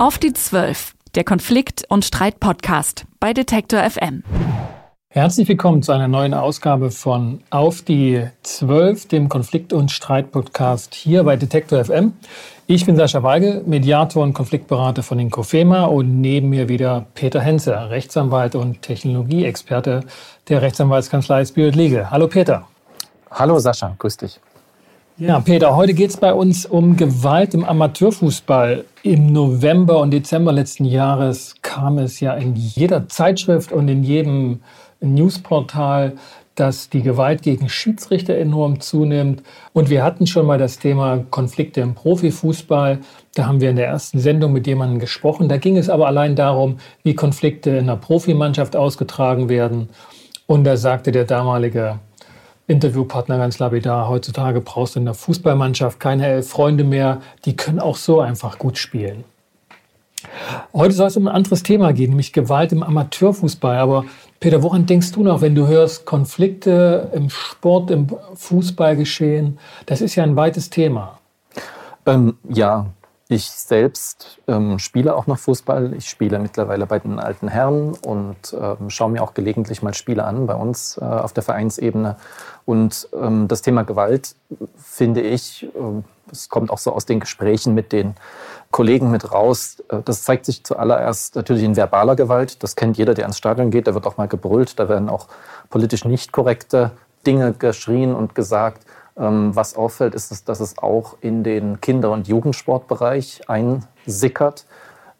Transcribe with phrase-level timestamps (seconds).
[0.00, 4.22] Auf die Zwölf, der Konflikt- und Streit-Podcast bei Detektor FM.
[5.10, 11.22] Herzlich willkommen zu einer neuen Ausgabe von Auf die Zwölf, dem Konflikt- und Streit-Podcast hier
[11.24, 12.14] bei Detektor FM.
[12.66, 17.42] Ich bin Sascha Weigel, Mediator und Konfliktberater von den COFEMA und neben mir wieder Peter
[17.42, 20.04] Henze, Rechtsanwalt und Technologieexperte
[20.48, 22.10] der Rechtsanwaltskanzlei Spirit Legal.
[22.10, 22.66] Hallo Peter.
[23.30, 24.40] Hallo Sascha, grüß dich.
[25.20, 28.86] Ja, Peter, heute geht es bei uns um Gewalt im Amateurfußball.
[29.02, 34.60] Im November und Dezember letzten Jahres kam es ja in jeder Zeitschrift und in jedem
[35.00, 36.14] Newsportal
[36.54, 39.42] dass die Gewalt gegen Schiedsrichter enorm zunimmt.
[39.72, 42.98] Und wir hatten schon mal das Thema Konflikte im Profifußball.
[43.34, 45.48] Da haben wir in der ersten Sendung mit jemandem gesprochen.
[45.48, 49.88] Da ging es aber allein darum, wie Konflikte in einer Profimannschaft ausgetragen werden.
[50.46, 51.98] Und da sagte der damalige
[52.70, 57.80] Interviewpartner ganz lapidar, heutzutage brauchst du in der Fußballmannschaft keine elf Freunde mehr, die können
[57.80, 59.24] auch so einfach gut spielen.
[60.72, 63.76] Heute soll es um ein anderes Thema gehen, nämlich Gewalt im Amateurfußball.
[63.78, 64.04] Aber
[64.38, 69.58] Peter, woran denkst du noch, wenn du hörst Konflikte im Sport, im Fußball geschehen?
[69.86, 71.18] Das ist ja ein weites Thema.
[72.06, 72.86] Ähm, ja,
[73.32, 75.94] ich selbst ähm, spiele auch noch Fußball.
[75.94, 80.24] Ich spiele mittlerweile bei den alten Herren und ähm, schaue mir auch gelegentlich mal Spiele
[80.24, 82.16] an bei uns äh, auf der Vereinsebene.
[82.70, 84.36] Und ähm, das Thema Gewalt
[84.76, 88.14] finde ich, äh, es kommt auch so aus den Gesprächen mit den
[88.70, 89.82] Kollegen mit raus.
[89.88, 92.62] Äh, das zeigt sich zuallererst natürlich in verbaler Gewalt.
[92.62, 93.88] Das kennt jeder, der ins Stadion geht.
[93.88, 94.78] Da wird auch mal gebrüllt.
[94.78, 95.26] Da werden auch
[95.68, 96.92] politisch nicht korrekte
[97.26, 98.86] Dinge geschrien und gesagt.
[99.16, 104.64] Ähm, was auffällt, ist, dass es auch in den Kinder- und Jugendsportbereich einsickert.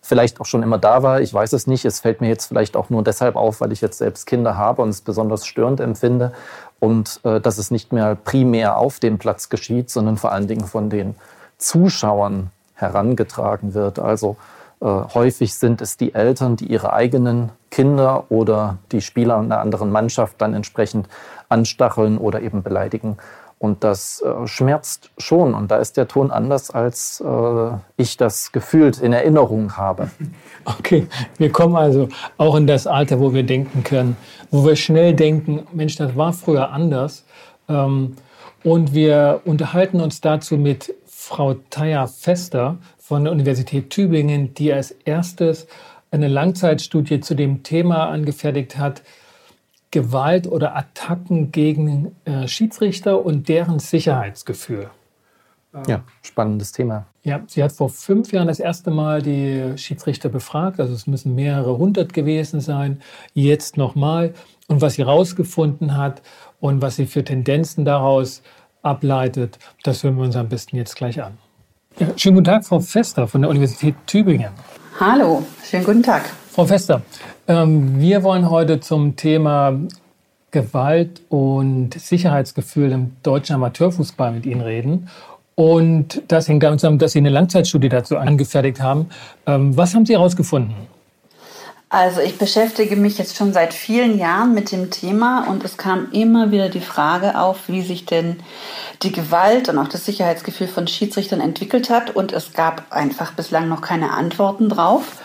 [0.02, 1.84] Vielleicht auch schon immer da war, ich weiß es nicht.
[1.84, 4.82] Es fällt mir jetzt vielleicht auch nur deshalb auf, weil ich jetzt selbst Kinder habe
[4.82, 6.32] und es besonders störend empfinde.
[6.78, 10.64] Und äh, dass es nicht mehr primär auf dem Platz geschieht, sondern vor allen Dingen
[10.64, 11.14] von den
[11.58, 13.98] Zuschauern herangetragen wird.
[13.98, 14.36] Also
[14.80, 19.90] äh, häufig sind es die Eltern, die ihre eigenen Kinder oder die Spieler einer anderen
[19.90, 21.08] Mannschaft dann entsprechend
[21.48, 23.18] anstacheln oder eben beleidigen.
[23.62, 25.52] Und das äh, schmerzt schon.
[25.52, 30.10] Und da ist der Ton anders, als äh, ich das gefühlt in Erinnerung habe.
[30.66, 31.06] Okay,
[31.38, 34.18] wir kommen also auch in das Alter, wo wir denken können,
[34.50, 37.24] wo wir schnell denken, Mensch, das war früher anders.
[37.66, 38.16] Ähm,
[38.62, 44.90] und wir unterhalten uns dazu mit Frau Taya Fester von der Universität Tübingen, die als
[44.90, 45.66] erstes
[46.10, 49.02] eine Langzeitstudie zu dem Thema angefertigt hat,
[49.90, 54.90] Gewalt oder Attacken gegen äh, Schiedsrichter und deren Sicherheitsgefühl.
[55.86, 57.06] Ja, spannendes Thema.
[57.22, 61.36] Ja, sie hat vor fünf Jahren das erste Mal die Schiedsrichter befragt, also es müssen
[61.36, 63.00] mehrere hundert gewesen sein,
[63.34, 64.34] jetzt nochmal.
[64.66, 66.22] Und was sie herausgefunden hat
[66.60, 68.42] und was sie für Tendenzen daraus
[68.82, 71.38] ableitet, das hören wir uns am besten jetzt gleich an.
[71.98, 74.50] Ja, schönen guten Tag, Frau Fester von der Universität Tübingen.
[74.98, 76.24] Hallo, schönen guten Tag.
[76.52, 77.02] Frau Fester,
[77.46, 79.78] ähm, wir wollen heute zum Thema
[80.50, 85.08] Gewalt und Sicherheitsgefühl im deutschen Amateurfußball mit Ihnen reden.
[85.54, 89.10] Und das hängt damit zusammen, dass Sie eine Langzeitstudie dazu angefertigt haben.
[89.46, 90.74] Ähm, was haben Sie herausgefunden?
[91.88, 96.10] Also ich beschäftige mich jetzt schon seit vielen Jahren mit dem Thema und es kam
[96.10, 98.40] immer wieder die Frage auf, wie sich denn
[99.02, 103.68] die Gewalt und auch das Sicherheitsgefühl von Schiedsrichtern entwickelt hat und es gab einfach bislang
[103.68, 105.16] noch keine Antworten drauf.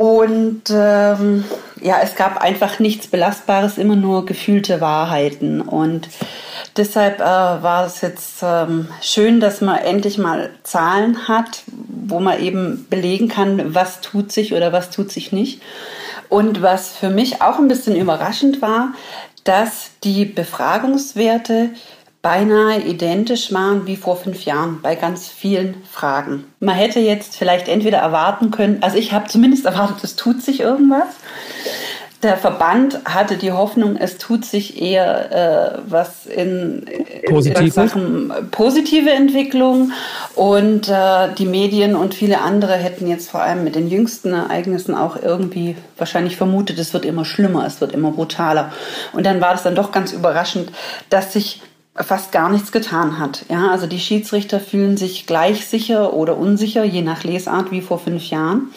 [0.00, 1.44] Und ähm,
[1.82, 5.60] ja, es gab einfach nichts Belastbares, immer nur gefühlte Wahrheiten.
[5.60, 6.08] Und
[6.74, 12.40] deshalb äh, war es jetzt ähm, schön, dass man endlich mal Zahlen hat, wo man
[12.40, 15.60] eben belegen kann, was tut sich oder was tut sich nicht.
[16.30, 18.94] Und was für mich auch ein bisschen überraschend war,
[19.44, 21.72] dass die Befragungswerte
[22.22, 26.44] beinahe identisch waren wie vor fünf Jahren bei ganz vielen Fragen.
[26.60, 30.60] Man hätte jetzt vielleicht entweder erwarten können, also ich habe zumindest erwartet, es tut sich
[30.60, 31.08] irgendwas.
[32.22, 36.84] Der Verband hatte die Hoffnung, es tut sich eher äh, was in,
[37.26, 37.70] positive.
[37.70, 39.92] Sachen positive Entwicklung
[40.34, 44.94] und äh, die Medien und viele andere hätten jetzt vor allem mit den jüngsten Ereignissen
[44.94, 48.70] auch irgendwie wahrscheinlich vermutet, es wird immer schlimmer, es wird immer brutaler.
[49.14, 50.70] Und dann war es dann doch ganz überraschend,
[51.08, 51.62] dass sich
[51.96, 53.44] fast gar nichts getan hat.
[53.48, 57.98] Ja, also die Schiedsrichter fühlen sich gleich sicher oder unsicher, je nach Lesart wie vor
[57.98, 58.70] fünf Jahren.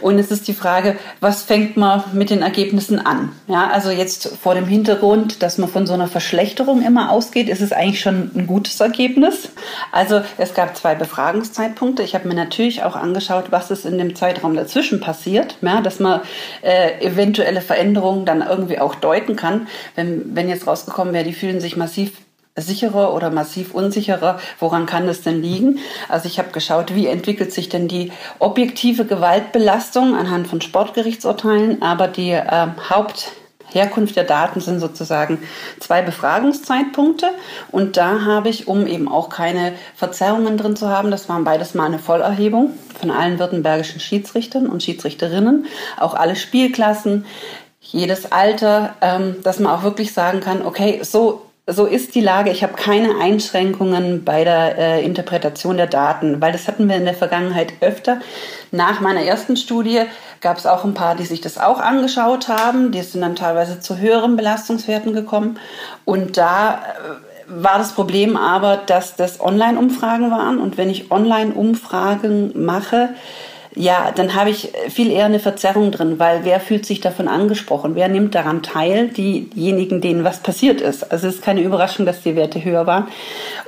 [0.00, 3.30] Und es ist die Frage, was fängt man mit den Ergebnissen an?
[3.46, 7.60] Ja, also jetzt vor dem Hintergrund, dass man von so einer Verschlechterung immer ausgeht, ist
[7.60, 9.50] es eigentlich schon ein gutes Ergebnis.
[9.92, 12.02] Also es gab zwei Befragungszeitpunkte.
[12.02, 16.00] Ich habe mir natürlich auch angeschaut, was ist in dem Zeitraum dazwischen passiert, ja, dass
[16.00, 16.22] man
[16.62, 19.68] äh, eventuelle Veränderungen dann irgendwie auch deuten kann.
[19.94, 22.12] Wenn, wenn jetzt rausgekommen wäre, die fühlen sich massiv
[22.60, 24.38] sicherer oder massiv unsicherer.
[24.58, 25.78] Woran kann das denn liegen?
[26.08, 32.08] Also ich habe geschaut, wie entwickelt sich denn die objektive Gewaltbelastung anhand von Sportgerichtsurteilen, aber
[32.08, 33.32] die äh, Haupt
[33.70, 35.38] Herkunft der Daten sind sozusagen
[35.80, 37.30] zwei Befragungszeitpunkte.
[37.70, 41.74] Und da habe ich, um eben auch keine Verzerrungen drin zu haben, das waren beides
[41.74, 45.66] mal eine Vollerhebung von allen württembergischen Schiedsrichtern und Schiedsrichterinnen,
[45.98, 47.26] auch alle Spielklassen,
[47.80, 52.50] jedes Alter, ähm, dass man auch wirklich sagen kann, okay, so so ist die Lage.
[52.50, 57.04] Ich habe keine Einschränkungen bei der äh, Interpretation der Daten, weil das hatten wir in
[57.04, 58.20] der Vergangenheit öfter.
[58.70, 60.02] Nach meiner ersten Studie
[60.40, 62.90] gab es auch ein paar, die sich das auch angeschaut haben.
[62.90, 65.58] Die sind dann teilweise zu höheren Belastungswerten gekommen.
[66.06, 66.78] Und da äh,
[67.48, 70.58] war das Problem aber, dass das Online-Umfragen waren.
[70.58, 73.10] Und wenn ich Online-Umfragen mache,
[73.78, 77.94] ja, dann habe ich viel eher eine Verzerrung drin, weil wer fühlt sich davon angesprochen?
[77.94, 79.08] Wer nimmt daran teil?
[79.08, 81.12] Diejenigen, denen was passiert ist.
[81.12, 83.06] Also es ist keine Überraschung, dass die Werte höher waren.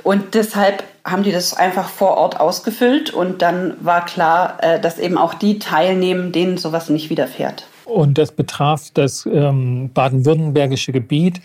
[0.03, 4.99] Und deshalb haben die das einfach vor Ort ausgefüllt und dann war klar, äh, dass
[4.99, 7.65] eben auch die teilnehmen, denen sowas nicht widerfährt.
[7.85, 11.41] Und das betraf das ähm, baden-württembergische Gebiet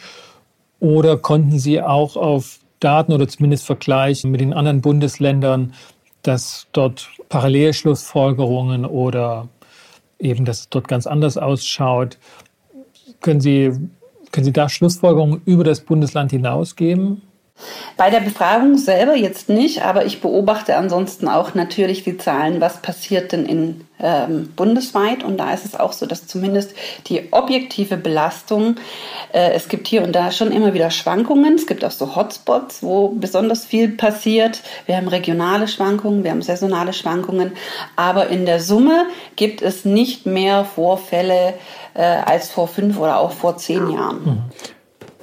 [0.81, 5.73] oder konnten Sie auch auf Daten oder zumindest vergleichen mit den anderen Bundesländern
[6.27, 9.49] dass dort Parallelschlussfolgerungen oder
[10.19, 12.19] eben, dass es dort ganz anders ausschaut.
[13.21, 13.71] Können Sie,
[14.33, 17.23] können Sie da Schlussfolgerungen über das Bundesland hinaus geben?
[17.97, 22.83] Bei der Befragung selber jetzt nicht, aber ich beobachte ansonsten auch natürlich die Zahlen, was
[22.83, 25.25] passiert denn in ähm, bundesweit.
[25.25, 26.75] Und da ist es auch so, dass zumindest
[27.07, 28.77] die objektive Belastung,
[29.33, 31.55] äh, es gibt hier und da schon immer wieder Schwankungen.
[31.55, 34.61] Es gibt auch so Hotspots, wo besonders viel passiert.
[34.85, 37.53] Wir haben regionale Schwankungen, wir haben saisonale Schwankungen.
[37.97, 39.07] Aber in der Summe
[39.37, 41.55] gibt es nicht mehr Vorfälle
[41.95, 44.45] äh, als vor fünf oder auch vor zehn Jahren.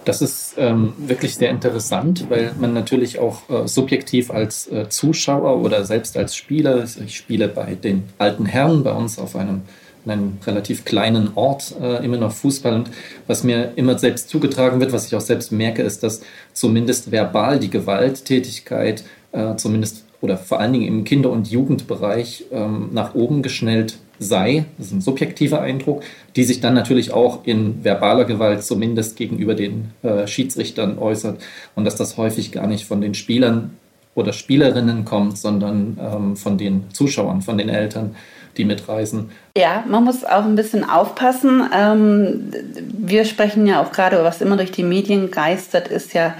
[0.06, 5.62] Das ist ähm, wirklich sehr interessant, weil man natürlich auch äh, subjektiv als äh, Zuschauer
[5.62, 9.62] oder selbst als Spieler, ich spiele bei den alten Herren bei uns auf einem,
[10.06, 12.74] einem relativ kleinen Ort äh, immer noch Fußball.
[12.74, 12.90] Und
[13.28, 16.22] was mir immer selbst zugetragen wird, was ich auch selbst merke, ist, dass
[16.52, 22.90] zumindest verbal die Gewalttätigkeit äh, zumindest oder vor allen Dingen im Kinder- und Jugendbereich ähm,
[22.94, 26.04] nach oben geschnellt sei, das ist ein subjektiver Eindruck,
[26.36, 31.42] die sich dann natürlich auch in verbaler Gewalt zumindest gegenüber den äh, Schiedsrichtern äußert
[31.76, 33.72] und dass das häufig gar nicht von den Spielern
[34.16, 38.16] oder Spielerinnen kommt, sondern ähm, von den Zuschauern, von den Eltern
[38.58, 39.32] die mitreisen.
[39.56, 41.70] Ja, man muss auch ein bisschen aufpassen.
[41.76, 42.52] Ähm,
[42.88, 46.34] wir sprechen ja auch gerade, was immer durch die Medien geistert, ist ja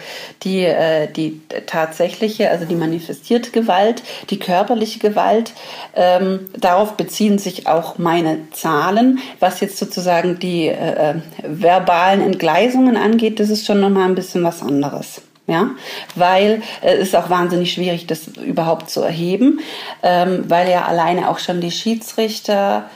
[0.44, 5.54] die, äh, die tatsächliche, also die manifestierte Gewalt, die körperliche Gewalt.
[5.96, 9.20] Ähm, darauf beziehen sich auch meine Zahlen.
[9.40, 14.44] Was jetzt sozusagen die äh, äh verbalen Entgleisungen angeht, das ist schon nochmal ein bisschen
[14.44, 15.72] was anderes ja,
[16.16, 19.60] weil äh, es ist auch wahnsinnig schwierig, das überhaupt zu erheben,
[20.02, 22.90] ähm, weil ja alleine auch schon die Schiedsrichter,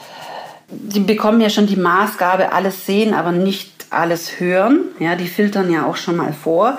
[0.70, 4.82] die bekommen ja schon die Maßgabe, alles sehen, aber nicht alles hören.
[5.00, 6.78] Ja, die filtern ja auch schon mal vor.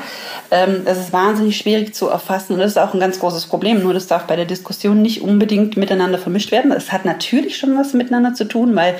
[0.50, 3.82] Ähm, das ist wahnsinnig schwierig zu erfassen und das ist auch ein ganz großes Problem.
[3.82, 6.73] Nur das darf bei der Diskussion nicht unbedingt miteinander vermischt werden.
[6.73, 8.97] Es hat natürlich schon was miteinander zu tun, weil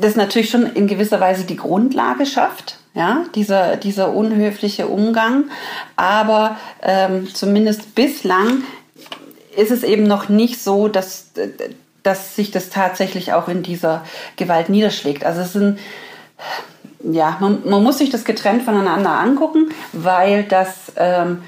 [0.00, 5.44] das natürlich schon in gewisser Weise die Grundlage schafft ja, dieser, dieser unhöfliche Umgang.
[5.96, 8.62] Aber ähm, zumindest bislang
[9.56, 11.30] ist es eben noch nicht so, dass,
[12.02, 14.04] dass sich das tatsächlich auch in dieser
[14.36, 15.24] Gewalt niederschlägt.
[15.24, 15.78] Also es sind,
[17.02, 21.42] ja, man, man muss sich das getrennt voneinander angucken, weil das ähm,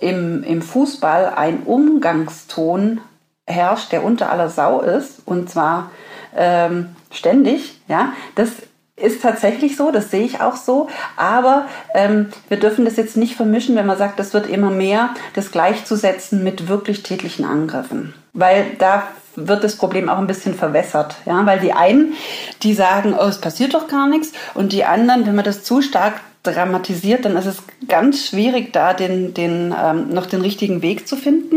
[0.00, 3.00] im, im Fußball ein Umgangston
[3.46, 5.90] herrscht, der unter aller Sau ist, und zwar
[6.36, 8.50] ähm, ständig, ja, das
[8.96, 10.88] ist tatsächlich so, das sehe ich auch so.
[11.16, 15.10] Aber ähm, wir dürfen das jetzt nicht vermischen, wenn man sagt, das wird immer mehr,
[15.34, 18.14] das gleichzusetzen mit wirklich tätlichen Angriffen.
[18.32, 19.04] Weil da
[19.36, 21.16] wird das Problem auch ein bisschen verwässert.
[21.26, 21.44] Ja?
[21.44, 22.14] Weil die einen,
[22.62, 24.32] die sagen, oh, es passiert doch gar nichts.
[24.54, 27.56] Und die anderen, wenn man das zu stark dramatisiert, dann ist es
[27.88, 31.56] ganz schwierig, da den, den, ähm, noch den richtigen Weg zu finden.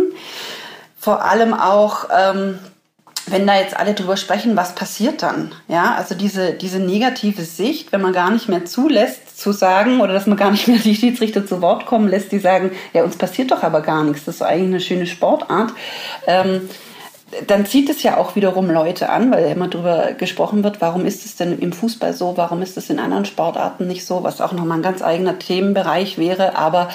[0.97, 2.57] Vor allem auch ähm,
[3.27, 5.53] wenn da jetzt alle drüber sprechen, was passiert dann?
[5.67, 10.13] Ja, also diese, diese negative Sicht, wenn man gar nicht mehr zulässt, zu sagen, oder
[10.13, 13.17] dass man gar nicht mehr die Schiedsrichter zu Wort kommen lässt, die sagen, ja, uns
[13.17, 15.73] passiert doch aber gar nichts, das ist eigentlich eine schöne Sportart.
[16.25, 16.69] Ähm,
[17.47, 21.25] dann zieht es ja auch wiederum Leute an, weil immer darüber gesprochen wird, warum ist
[21.25, 24.53] es denn im Fußball so, warum ist es in anderen Sportarten nicht so, was auch
[24.53, 26.55] nochmal ein ganz eigener Themenbereich wäre.
[26.55, 26.87] Aber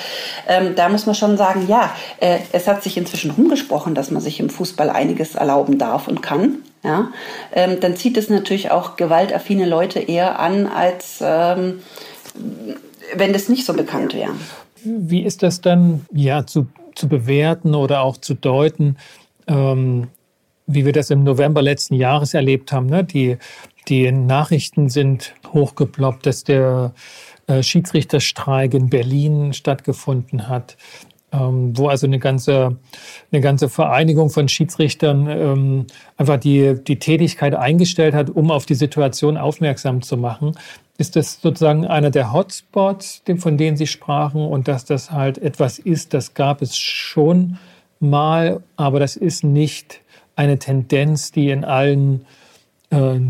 [0.49, 4.23] ähm, da muss man schon sagen, ja, äh, es hat sich inzwischen rumgesprochen, dass man
[4.23, 6.59] sich im Fußball einiges erlauben darf und kann.
[6.83, 7.13] Ja,
[7.53, 11.81] ähm, dann zieht es natürlich auch gewaltaffine Leute eher an, als ähm,
[13.15, 14.33] wenn das nicht so bekannt wäre.
[14.83, 18.97] wie ist das dann ja, zu, zu bewerten oder auch zu deuten,
[19.47, 20.09] ähm,
[20.67, 22.87] wie wir das im November letzten Jahres erlebt haben?
[22.87, 23.05] Ne?
[23.05, 23.37] Die,
[23.89, 26.95] die Nachrichten sind hochgeploppt, dass der
[27.47, 30.77] äh, Schiedsrichterstreik in Berlin stattgefunden hat,
[31.33, 32.77] ähm, wo also eine ganze,
[33.33, 38.75] eine ganze Vereinigung von Schiedsrichtern ähm, einfach die, die Tätigkeit eingestellt hat, um auf die
[38.75, 40.53] Situation aufmerksam zu machen.
[40.99, 45.79] Ist das sozusagen einer der Hotspots, von denen Sie sprachen, und dass das halt etwas
[45.79, 47.59] ist, das gab es schon
[47.99, 50.02] mal, aber das ist nicht
[50.37, 52.25] eine Tendenz, die in allen
[52.91, 53.21] äh,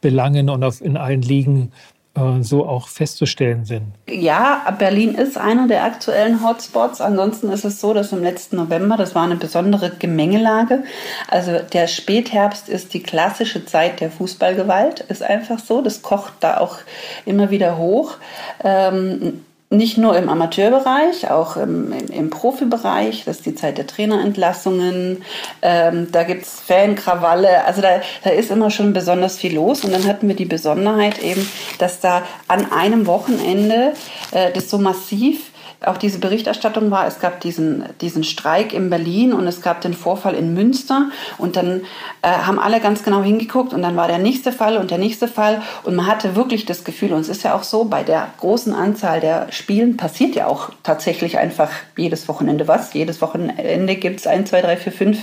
[0.00, 1.72] Belangen und auf, in allen Ligen
[2.14, 3.94] äh, so auch festzustellen sind.
[4.06, 7.00] Ja, Berlin ist einer der aktuellen Hotspots.
[7.00, 10.84] Ansonsten ist es so, dass im letzten November, das war eine besondere Gemengelage.
[11.28, 15.80] Also der Spätherbst ist die klassische Zeit der Fußballgewalt, ist einfach so.
[15.80, 16.78] Das kocht da auch
[17.24, 18.18] immer wieder hoch.
[18.62, 23.24] Ähm, nicht nur im Amateurbereich, auch im, im, im, Profibereich.
[23.24, 25.24] Das ist die Zeit der Trainerentlassungen.
[25.62, 27.64] Ähm, da gibt es Fankrawalle.
[27.64, 29.84] Also da, da ist immer schon besonders viel los.
[29.84, 31.48] Und dann hatten wir die Besonderheit eben,
[31.78, 33.94] dass da an einem Wochenende
[34.32, 35.51] äh, das so massiv
[35.86, 39.94] auch diese Berichterstattung war, es gab diesen, diesen Streik in Berlin und es gab den
[39.94, 41.82] Vorfall in Münster und dann
[42.22, 45.28] äh, haben alle ganz genau hingeguckt und dann war der nächste Fall und der nächste
[45.28, 48.28] Fall und man hatte wirklich das Gefühl, und es ist ja auch so, bei der
[48.40, 52.92] großen Anzahl der Spielen passiert ja auch tatsächlich einfach jedes Wochenende was.
[52.94, 55.18] Jedes Wochenende gibt es ein, zwei, drei, vier, fünf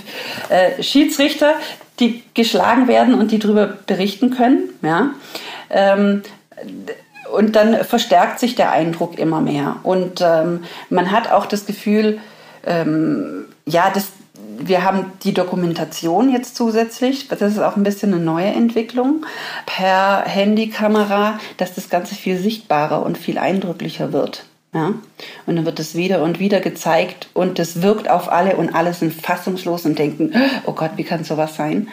[0.48, 1.54] äh, Schiedsrichter,
[1.98, 4.70] die geschlagen werden und die darüber berichten können.
[4.82, 5.10] Ja.
[5.70, 6.22] Ähm,
[7.32, 9.76] und dann verstärkt sich der Eindruck immer mehr.
[9.82, 12.18] Und ähm, man hat auch das Gefühl,
[12.66, 14.08] ähm, ja, das,
[14.58, 17.28] wir haben die Dokumentation jetzt zusätzlich.
[17.28, 19.24] Das ist auch ein bisschen eine neue Entwicklung
[19.66, 24.44] per Handykamera, dass das Ganze viel sichtbarer und viel eindrücklicher wird.
[24.72, 24.94] Ja?
[25.46, 28.94] Und dann wird es wieder und wieder gezeigt und das wirkt auf alle und alle
[28.94, 30.32] sind fassungslos und denken,
[30.66, 31.88] oh Gott, wie kann sowas sein?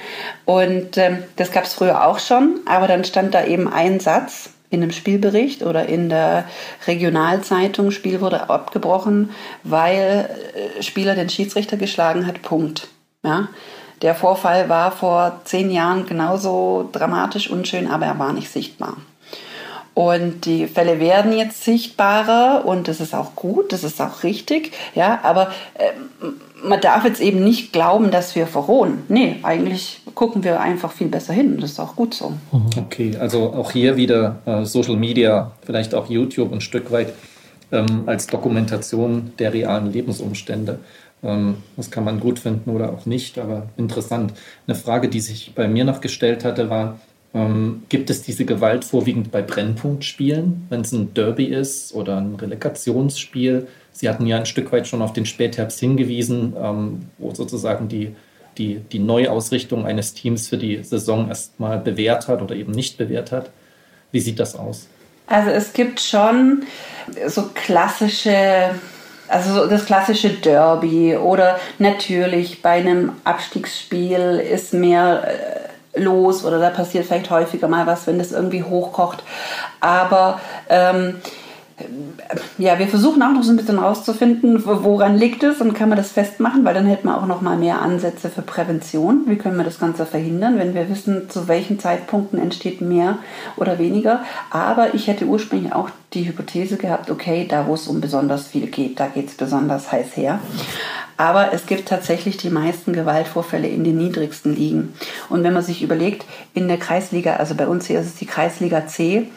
[0.45, 4.51] Und ähm, das gab es früher auch schon, aber dann stand da eben ein Satz,
[4.69, 6.45] in einem Spielbericht oder in der
[6.87, 9.31] Regionalzeitung, Spiel wurde abgebrochen,
[9.63, 10.29] weil
[10.77, 12.87] äh, Spieler den Schiedsrichter geschlagen hat, Punkt.
[13.23, 13.47] Ja?
[14.01, 18.97] Der Vorfall war vor zehn Jahren genauso dramatisch unschön, aber er war nicht sichtbar.
[19.97, 24.71] Und die Fälle werden jetzt sichtbarer und das ist auch gut, das ist auch richtig,
[24.93, 25.89] ja, aber äh,
[26.63, 28.99] man darf jetzt eben nicht glauben, dass wir verrohen.
[29.09, 31.57] Nee, eigentlich gucken wir einfach viel besser hin.
[31.59, 32.33] Das ist auch gut so.
[32.51, 32.69] Mhm.
[32.77, 37.13] Okay, also auch hier wieder äh, Social Media, vielleicht auch YouTube ein Stück weit
[37.71, 40.77] ähm, als Dokumentation der realen Lebensumstände.
[41.23, 44.31] Ähm, das kann man gut finden oder auch nicht, aber interessant.
[44.67, 46.99] Eine Frage, die sich bei mir noch gestellt hatte, war,
[47.37, 52.35] ähm, gibt es diese Gewalt vorwiegend bei Brennpunktspielen, wenn es ein Derby ist oder ein
[52.35, 53.67] Relegationsspiel?
[53.91, 58.15] Sie hatten ja ein Stück weit schon auf den Spätherbst hingewiesen, ähm, wo sozusagen die,
[58.57, 63.31] die, die Neuausrichtung eines Teams für die Saison erstmal bewährt hat oder eben nicht bewährt
[63.31, 63.51] hat.
[64.11, 64.87] Wie sieht das aus?
[65.27, 66.63] Also es gibt schon
[67.27, 68.71] so klassische,
[69.27, 75.66] also das klassische Derby oder natürlich bei einem Abstiegsspiel ist mehr äh,
[75.97, 79.23] los oder da passiert vielleicht häufiger mal was, wenn das irgendwie hochkocht.
[79.79, 80.39] Aber
[80.69, 81.15] ähm,
[82.57, 85.97] ja, wir versuchen auch noch so ein bisschen rauszufinden, woran liegt es und kann man
[85.97, 89.25] das festmachen, weil dann hätten wir auch noch mal mehr Ansätze für Prävention.
[89.27, 93.19] Wie können wir das Ganze verhindern, wenn wir wissen, zu welchen Zeitpunkten entsteht mehr
[93.57, 94.23] oder weniger.
[94.49, 98.67] Aber ich hätte ursprünglich auch die Hypothese gehabt, okay, da wo es um besonders viel
[98.67, 100.39] geht, da geht es besonders heiß her.
[101.15, 104.93] Aber es gibt tatsächlich die meisten Gewaltvorfälle in den niedrigsten Ligen.
[105.29, 108.25] Und wenn man sich überlegt, in der Kreisliga, also bei uns hier ist es die
[108.25, 109.27] Kreisliga C,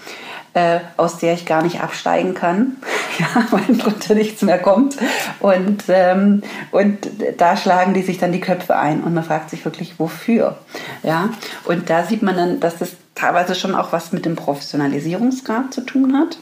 [0.55, 2.77] äh, aus der ich gar nicht absteigen kann,
[3.19, 4.97] ja, weil drunter nichts mehr kommt.
[5.39, 6.43] Und, ähm,
[6.73, 10.59] und da schlagen die sich dann die Köpfe ein und man fragt sich wirklich, wofür.
[11.03, 11.31] Ja?
[11.65, 15.83] Und da sieht man dann, dass das teilweise schon auch was mit dem Professionalisierungsgrad zu
[15.83, 16.39] tun hat.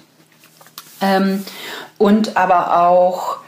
[1.00, 1.44] Ähm,
[1.98, 3.38] und aber auch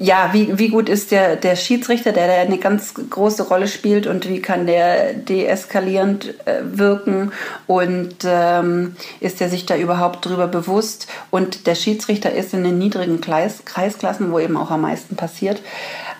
[0.00, 4.08] ja, wie, wie gut ist der, der Schiedsrichter, der da eine ganz große Rolle spielt
[4.08, 7.30] und wie kann der deeskalierend äh, wirken
[7.68, 11.06] und ähm, ist er sich da überhaupt drüber bewusst?
[11.30, 15.62] Und der Schiedsrichter ist in den niedrigen Kreis, Kreisklassen, wo eben auch am meisten passiert,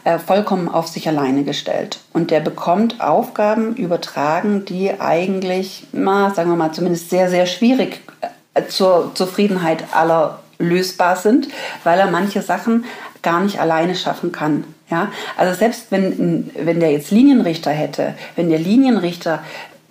[0.05, 1.99] äh, vollkommen auf sich alleine gestellt.
[2.13, 8.03] Und der bekommt Aufgaben übertragen, die eigentlich, na, sagen wir mal, zumindest sehr, sehr schwierig
[8.55, 11.49] äh, zur Zufriedenheit aller lösbar sind,
[11.83, 12.85] weil er manche Sachen
[13.23, 14.65] gar nicht alleine schaffen kann.
[14.91, 15.11] Ja?
[15.37, 19.43] Also selbst wenn, wenn der jetzt Linienrichter hätte, wenn der Linienrichter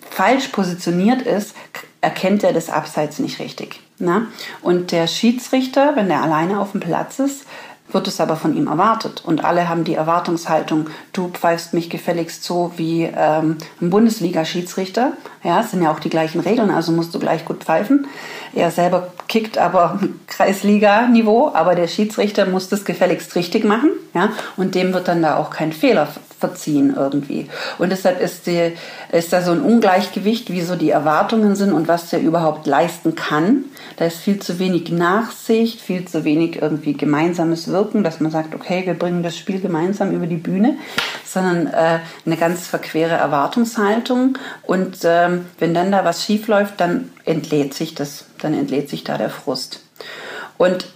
[0.09, 1.55] falsch positioniert ist,
[2.01, 3.79] erkennt er das Abseits nicht richtig.
[3.99, 4.27] Na?
[4.61, 7.45] Und der Schiedsrichter, wenn der alleine auf dem Platz ist,
[7.93, 9.23] wird es aber von ihm erwartet.
[9.25, 15.13] Und alle haben die Erwartungshaltung, du pfeifst mich gefälligst so wie ähm, ein Bundesliga-Schiedsrichter.
[15.43, 18.07] Ja, es sind ja auch die gleichen Regeln, also musst du gleich gut pfeifen.
[18.53, 23.91] Er selber kickt aber Kreisliga-Niveau, aber der Schiedsrichter muss das gefälligst richtig machen.
[24.13, 26.07] Ja, und dem wird dann da auch kein Fehler
[26.41, 27.47] verziehen irgendwie.
[27.77, 28.73] Und deshalb ist, die,
[29.13, 33.15] ist da so ein Ungleichgewicht, wie so die Erwartungen sind und was der überhaupt leisten
[33.15, 33.65] kann.
[34.01, 38.55] Da ist viel zu wenig Nachsicht, viel zu wenig irgendwie gemeinsames Wirken, dass man sagt,
[38.55, 40.79] okay, wir bringen das Spiel gemeinsam über die Bühne,
[41.23, 44.39] sondern äh, eine ganz verquere Erwartungshaltung.
[44.63, 49.03] Und ähm, wenn dann da was schief läuft, dann entlädt sich das, dann entlädt sich
[49.03, 49.83] da der Frust.
[50.57, 50.87] Und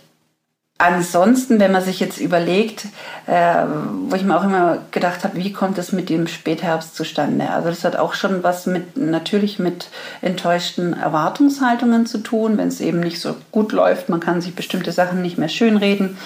[0.77, 2.87] Ansonsten, wenn man sich jetzt überlegt,
[3.27, 3.63] äh,
[4.09, 7.49] wo ich mir auch immer gedacht habe, wie kommt es mit dem Spätherbst zustande?
[7.49, 9.87] Also das hat auch schon was mit natürlich mit
[10.21, 14.09] enttäuschten Erwartungshaltungen zu tun, wenn es eben nicht so gut läuft.
[14.09, 16.17] Man kann sich bestimmte Sachen nicht mehr schönreden.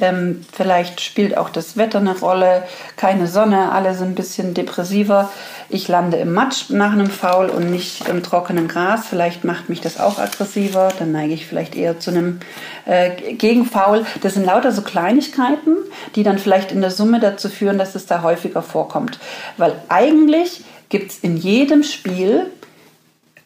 [0.00, 2.64] Ähm, vielleicht spielt auch das Wetter eine Rolle,
[2.96, 5.30] keine Sonne, alle sind ein bisschen depressiver.
[5.68, 9.06] Ich lande im Matsch nach einem Foul und nicht im trockenen Gras.
[9.08, 10.88] Vielleicht macht mich das auch aggressiver.
[10.98, 12.40] Dann neige ich vielleicht eher zu einem
[12.86, 14.04] äh, Gegenfoul.
[14.22, 15.76] Das sind lauter so Kleinigkeiten,
[16.14, 19.18] die dann vielleicht in der Summe dazu führen, dass es da häufiger vorkommt.
[19.56, 22.46] Weil eigentlich gibt es in jedem Spiel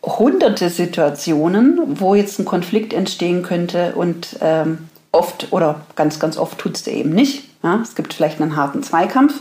[0.03, 6.59] hunderte Situationen, wo jetzt ein Konflikt entstehen könnte und ähm, oft oder ganz, ganz oft
[6.59, 7.45] tut es dir eben nicht.
[7.63, 7.81] Ja?
[7.83, 9.35] Es gibt vielleicht einen harten Zweikampf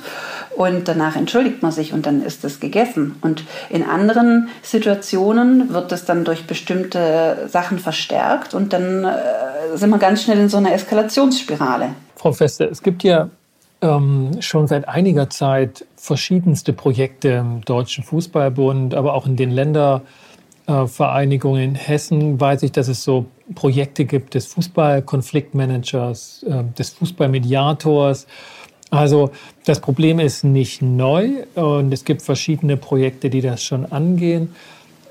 [0.55, 3.15] und danach entschuldigt man sich und dann ist es gegessen.
[3.21, 9.15] Und in anderen Situationen wird es dann durch bestimmte Sachen verstärkt und dann äh,
[9.75, 11.89] sind wir ganz schnell in so einer Eskalationsspirale.
[12.15, 13.29] Frau Feste, es gibt ja
[13.81, 19.51] ähm, schon seit einiger Zeit verschiedenste Projekte im Deutschen Fußballbund, aber auch in den
[20.67, 28.27] Ländervereinigungen in Hessen weiß ich, dass es so Projekte gibt des Fußballkonfliktmanagers, äh, des Fußballmediators.
[28.89, 29.31] Also
[29.65, 34.55] das Problem ist nicht neu und es gibt verschiedene Projekte, die das schon angehen.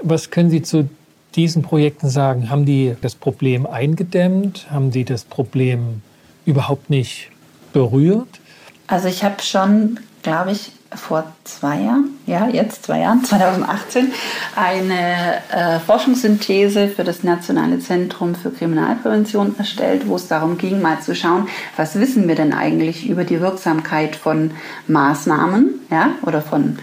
[0.03, 0.89] Was können Sie zu
[1.35, 2.51] diesen Projekten sagen?
[2.51, 4.71] Haben die das Problem eingedämmt?
[4.71, 6.03] Haben die das Problem
[6.45, 7.31] überhaupt nicht
[7.73, 8.41] berührt?
[8.87, 14.13] Also ich habe schon, glaube ich, vor zwei Jahren, ja, jetzt zwei Jahren, 2018,
[14.55, 21.01] eine äh, Forschungssynthese für das Nationale Zentrum für Kriminalprävention erstellt, wo es darum ging, mal
[21.01, 24.53] zu schauen, was wissen wir denn eigentlich über die Wirksamkeit von
[24.89, 26.79] Maßnahmen, ja, oder von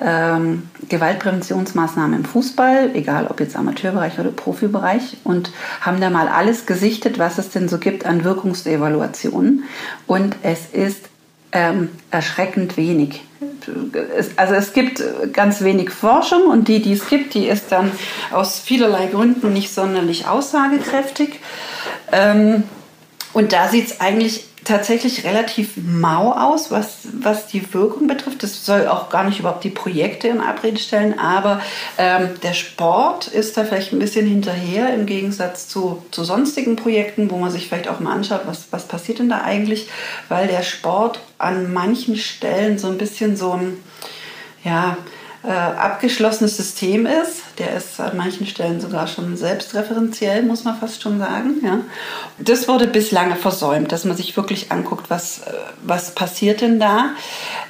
[0.00, 6.66] ähm, Gewaltpräventionsmaßnahmen im Fußball, egal ob jetzt Amateurbereich oder Profibereich, und haben da mal alles
[6.66, 9.64] gesichtet, was es denn so gibt an Wirkungsevaluationen.
[10.06, 11.11] Und es ist
[11.52, 13.22] ähm, erschreckend wenig.
[14.36, 17.92] also es gibt ganz wenig Forschung und die, die es gibt, die ist dann
[18.30, 21.40] aus vielerlei Gründen nicht sonderlich aussagekräftig.
[22.10, 22.64] Ähm,
[23.32, 28.42] und da sieht es eigentlich tatsächlich relativ mau aus, was, was die Wirkung betrifft.
[28.42, 31.60] Das soll auch gar nicht überhaupt die Projekte in Abrede stellen, aber
[31.98, 37.30] ähm, der Sport ist da vielleicht ein bisschen hinterher im Gegensatz zu, zu sonstigen Projekten,
[37.30, 39.88] wo man sich vielleicht auch mal anschaut, was, was passiert denn da eigentlich,
[40.28, 43.82] weil der Sport an manchen Stellen so ein bisschen so ein,
[44.62, 44.96] ja,
[45.44, 47.42] äh, abgeschlossenes System ist.
[47.58, 51.60] Der ist an manchen Stellen sogar schon selbstreferenziell, muss man fast schon sagen.
[51.64, 51.80] Ja.
[52.38, 55.52] Das wurde bislang versäumt, dass man sich wirklich anguckt, was, äh,
[55.82, 57.10] was passiert denn da.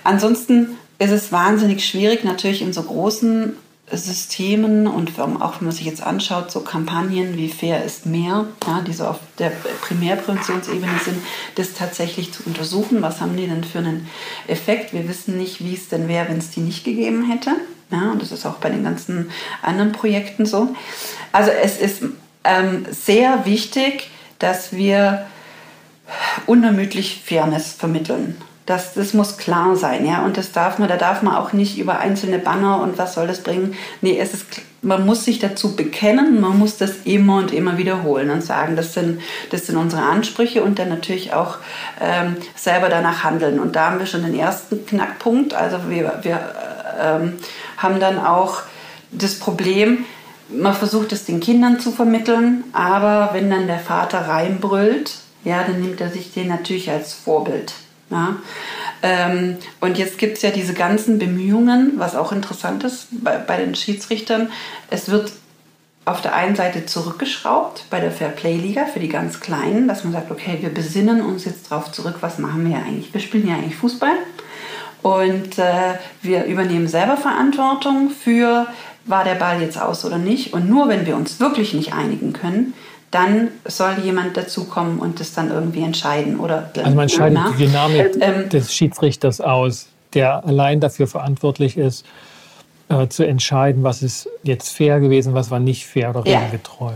[0.05, 3.57] Ansonsten ist es wahnsinnig schwierig, natürlich in so großen
[3.93, 8.81] Systemen und auch wenn man sich jetzt anschaut, so Kampagnen wie Fair ist mehr, ja,
[8.87, 9.51] die so auf der
[9.83, 11.19] Primärpräventionsebene sind,
[11.57, 13.03] das tatsächlich zu untersuchen.
[13.03, 14.09] Was haben die denn für einen
[14.49, 14.93] Effekt?
[14.93, 17.53] Wir wissen nicht, wie es denn wäre, wenn es die nicht gegeben hätte.
[17.91, 20.75] Ja, und das ist auch bei den ganzen anderen Projekten so.
[21.33, 22.03] Also es ist
[22.45, 25.27] ähm, sehr wichtig, dass wir
[26.47, 28.37] unermüdlich Fairness vermitteln.
[28.65, 30.25] Das, das muss klar sein, ja.
[30.25, 33.27] Und das darf man, da darf man auch nicht über einzelne Banner und was soll
[33.27, 33.75] das bringen.
[34.01, 34.47] Nee, es ist,
[34.83, 38.95] man muss sich dazu bekennen, man muss das immer und immer wiederholen und sagen, das
[38.95, 39.21] sind,
[39.51, 41.59] das sind unsere Ansprüche und dann natürlich auch
[42.01, 43.59] ähm, selber danach handeln.
[43.59, 45.55] Und da haben wir schon den ersten Knackpunkt.
[45.55, 46.55] Also wir, wir
[47.01, 47.39] ähm,
[47.79, 48.63] haben dann auch
[49.11, 50.05] das Problem,
[50.49, 55.81] man versucht es den Kindern zu vermitteln, aber wenn dann der Vater reinbrüllt, ja, dann
[55.81, 57.73] nimmt er sich den natürlich als Vorbild.
[58.13, 58.37] Ja.
[59.03, 63.57] Ähm, und jetzt gibt es ja diese ganzen Bemühungen, was auch interessant ist bei, bei
[63.57, 64.51] den Schiedsrichtern.
[64.91, 65.33] Es wird
[66.05, 70.31] auf der einen Seite zurückgeschraubt bei der Fairplay-Liga für die ganz Kleinen, dass man sagt,
[70.31, 73.13] okay, wir besinnen uns jetzt darauf zurück, was machen wir eigentlich?
[73.15, 74.17] Wir spielen ja eigentlich Fußball
[75.03, 78.67] und äh, wir übernehmen selber Verantwortung für,
[79.05, 80.53] war der Ball jetzt aus oder nicht.
[80.53, 82.75] Und nur wenn wir uns wirklich nicht einigen können,
[83.13, 86.41] dann soll jemand dazukommen und das dann irgendwie entscheiden.
[86.41, 87.53] Oder, also man scheidet na?
[87.53, 92.05] die Dynamik ähm, des Schiedsrichters aus, der allein dafür verantwortlich ist,
[92.89, 96.93] äh, zu entscheiden, was ist jetzt fair gewesen, was war nicht fair oder regelgetreu.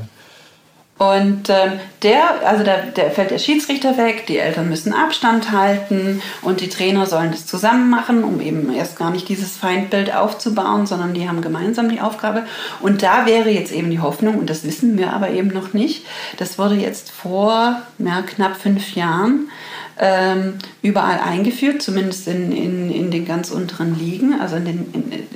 [0.98, 6.22] Und ähm, der, also da, der fällt der Schiedsrichter weg, die Eltern müssen Abstand halten
[6.40, 10.86] und die Trainer sollen das zusammen machen, um eben erst gar nicht dieses Feindbild aufzubauen,
[10.86, 12.46] sondern die haben gemeinsam die Aufgabe.
[12.80, 16.06] Und da wäre jetzt eben die Hoffnung, und das wissen wir aber eben noch nicht,
[16.38, 19.50] das wurde jetzt vor ja, knapp fünf Jahren
[19.98, 25.26] ähm, überall eingeführt, zumindest in, in, in den ganz unteren Ligen, also in den, in,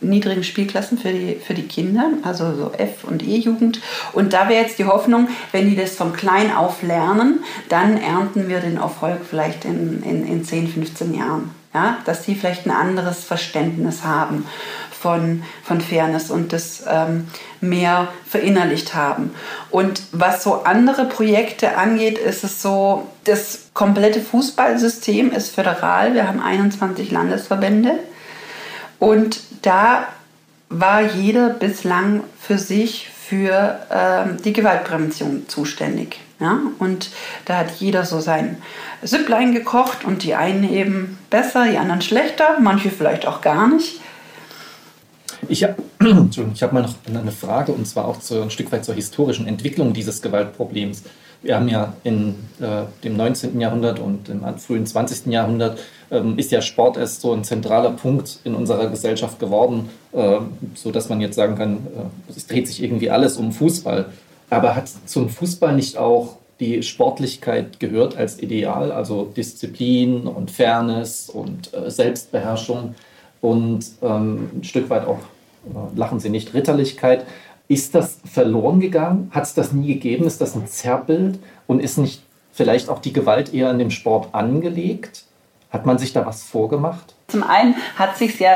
[0.00, 3.80] niedrigen Spielklassen für die, für die Kinder, also so F- und E-Jugend.
[4.12, 8.48] Und da wäre jetzt die Hoffnung, wenn die das von klein auf lernen, dann ernten
[8.48, 11.50] wir den Erfolg vielleicht in, in, in 10, 15 Jahren.
[11.74, 11.98] Ja?
[12.04, 14.46] Dass sie vielleicht ein anderes Verständnis haben
[15.00, 17.28] von, von Fairness und das ähm,
[17.60, 19.32] mehr verinnerlicht haben.
[19.70, 26.14] Und was so andere Projekte angeht, ist es so, das komplette Fußballsystem ist föderal.
[26.14, 27.92] Wir haben 21 Landesverbände.
[28.98, 30.08] Und da
[30.68, 36.20] war jeder bislang für sich für ähm, die Gewaltprävention zuständig.
[36.40, 36.60] Ja?
[36.78, 37.10] Und
[37.44, 38.56] da hat jeder so sein
[39.02, 44.00] Süpplein gekocht und die einen eben besser, die anderen schlechter, manche vielleicht auch gar nicht.
[45.48, 45.62] Ich,
[46.54, 49.46] ich habe mal noch eine Frage und zwar auch zu, ein Stück weit zur historischen
[49.46, 51.04] Entwicklung dieses Gewaltproblems.
[51.42, 53.60] Wir haben ja in äh, dem 19.
[53.60, 55.26] Jahrhundert und im frühen 20.
[55.26, 55.78] Jahrhundert
[56.10, 60.38] ähm, ist ja Sport erst so ein zentraler Punkt in unserer Gesellschaft geworden, äh,
[60.74, 64.06] so dass man jetzt sagen kann, äh, es dreht sich irgendwie alles um Fußball.
[64.50, 71.30] Aber hat zum Fußball nicht auch die Sportlichkeit gehört als Ideal, also Disziplin und Fairness
[71.30, 72.94] und äh, Selbstbeherrschung
[73.40, 75.18] und ähm, ein Stück weit auch,
[75.66, 77.24] äh, lachen Sie nicht, Ritterlichkeit.
[77.68, 79.30] Ist das verloren gegangen?
[79.32, 80.26] Hat es das nie gegeben?
[80.26, 81.38] Ist das ein Zerrbild?
[81.66, 85.24] Und ist nicht vielleicht auch die Gewalt eher in dem Sport angelegt?
[85.70, 87.14] Hat man sich da was vorgemacht?
[87.30, 88.52] Zum einen hat sich ja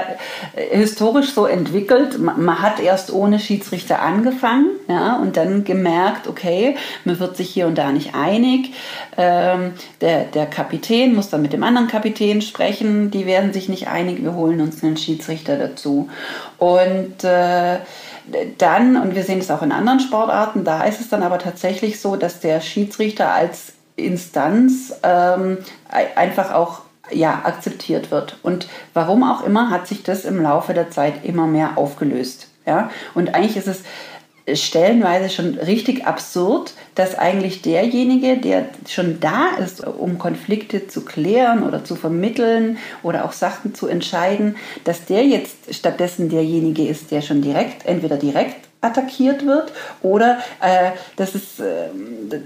[0.57, 2.19] äh, historisch so entwickelt.
[2.19, 7.67] Man hat erst ohne Schiedsrichter angefangen, ja, und dann gemerkt, okay, man wird sich hier
[7.67, 8.73] und da nicht einig.
[9.19, 13.11] Ähm, der, der Kapitän muss dann mit dem anderen Kapitän sprechen.
[13.11, 14.23] Die werden sich nicht einig.
[14.23, 16.09] Wir holen uns einen Schiedsrichter dazu.
[16.57, 17.77] Und äh,
[18.59, 22.01] dann, und wir sehen es auch in anderen Sportarten, da ist es dann aber tatsächlich
[22.01, 25.59] so, dass der Schiedsrichter als Instanz ähm,
[26.15, 28.39] einfach auch ja, akzeptiert wird.
[28.43, 32.49] Und warum auch immer hat sich das im Laufe der Zeit immer mehr aufgelöst.
[32.67, 32.91] Ja?
[33.15, 33.83] Und eigentlich ist es
[34.53, 41.63] stellenweise schon richtig absurd, dass eigentlich derjenige, der schon da ist, um Konflikte zu klären
[41.63, 47.23] oder zu vermitteln oder auch Sachen zu entscheiden, dass der jetzt stattdessen derjenige ist, der
[47.23, 51.89] schon direkt, entweder direkt attackiert wird oder äh, dass es äh,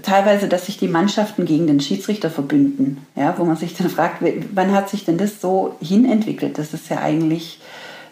[0.03, 4.23] teilweise, dass sich die Mannschaften gegen den Schiedsrichter verbünden, ja, wo man sich dann fragt,
[4.53, 6.59] wann hat sich denn das so hinentwickelt?
[6.59, 7.59] Das ist ja eigentlich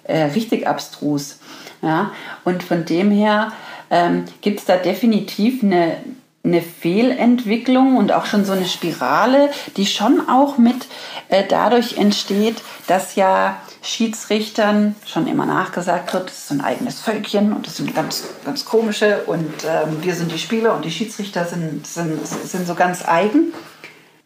[0.06, 1.38] äh, richtig abstrus.
[1.82, 2.12] Ja?
[2.44, 3.52] Und von dem her
[3.96, 5.98] ähm, gibt es da definitiv eine,
[6.44, 10.88] eine Fehlentwicklung und auch schon so eine Spirale, die schon auch mit
[11.30, 17.54] äh, dadurch entsteht, dass ja Schiedsrichtern schon immer nachgesagt wird, das ist ein eigenes Völkchen
[17.54, 21.46] und das sind ganz, ganz komische und ähm, wir sind die Spieler und die Schiedsrichter
[21.46, 23.54] sind, sind, sind so ganz eigen.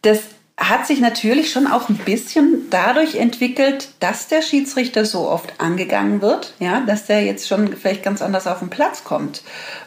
[0.02, 0.20] Das
[0.60, 6.20] hat sich natürlich schon auch ein bisschen dadurch entwickelt, dass der Schiedsrichter so oft angegangen
[6.20, 9.42] wird, ja, dass der jetzt schon vielleicht ganz anders auf den Platz kommt.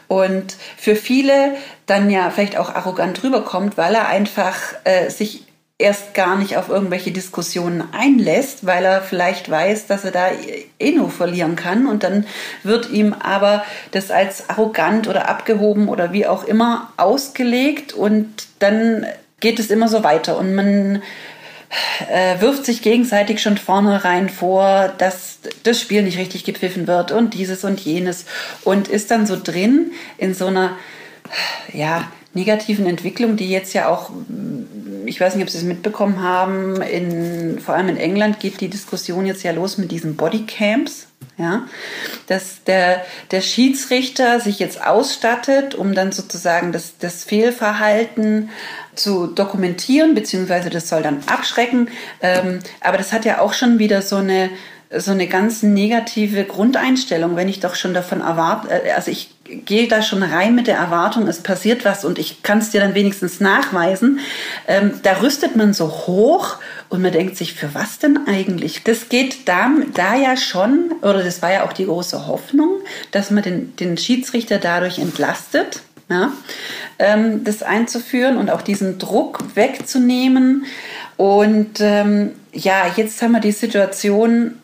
[0.08, 1.54] Und für viele
[1.86, 5.46] dann ja vielleicht auch arrogant rüberkommt, weil er einfach äh, sich
[5.78, 10.28] erst gar nicht auf irgendwelche Diskussionen einlässt, weil er vielleicht weiß, dass er da
[10.78, 11.86] eh nur verlieren kann.
[11.86, 12.26] Und dann
[12.62, 17.92] wird ihm aber das als arrogant oder abgehoben oder wie auch immer ausgelegt.
[17.92, 19.06] Und dann
[19.44, 21.02] geht es immer so weiter und man
[22.10, 27.34] äh, wirft sich gegenseitig schon vornherein vor, dass das Spiel nicht richtig gepfiffen wird und
[27.34, 28.24] dieses und jenes
[28.64, 30.78] und ist dann so drin in so einer
[31.74, 34.10] ja, negativen Entwicklung, die jetzt ja auch,
[35.04, 38.70] ich weiß nicht, ob Sie es mitbekommen haben, in, vor allem in England geht die
[38.70, 41.08] Diskussion jetzt ja los mit diesen Bodycams.
[41.36, 41.66] Ja,
[42.28, 48.50] dass der, der Schiedsrichter sich jetzt ausstattet, um dann sozusagen das, das Fehlverhalten
[48.94, 51.88] zu dokumentieren, beziehungsweise das soll dann abschrecken.
[52.20, 54.48] Ähm, aber das hat ja auch schon wieder so eine,
[54.90, 59.88] so eine ganz negative Grundeinstellung, wenn ich doch schon davon erwarte, äh, also ich gehe
[59.88, 62.94] da schon rein mit der Erwartung, es passiert was und ich kann es dir dann
[62.94, 64.20] wenigstens nachweisen.
[64.66, 66.56] Ähm, da rüstet man so hoch
[66.88, 68.84] und man denkt sich, für was denn eigentlich?
[68.84, 72.70] Das geht da, da ja schon, oder das war ja auch die große Hoffnung,
[73.10, 76.32] dass man den, den Schiedsrichter dadurch entlastet ja,
[76.98, 80.66] ähm, das einzuführen und auch diesen Druck wegzunehmen.
[81.16, 84.58] Und ähm, ja, jetzt haben wir die Situation,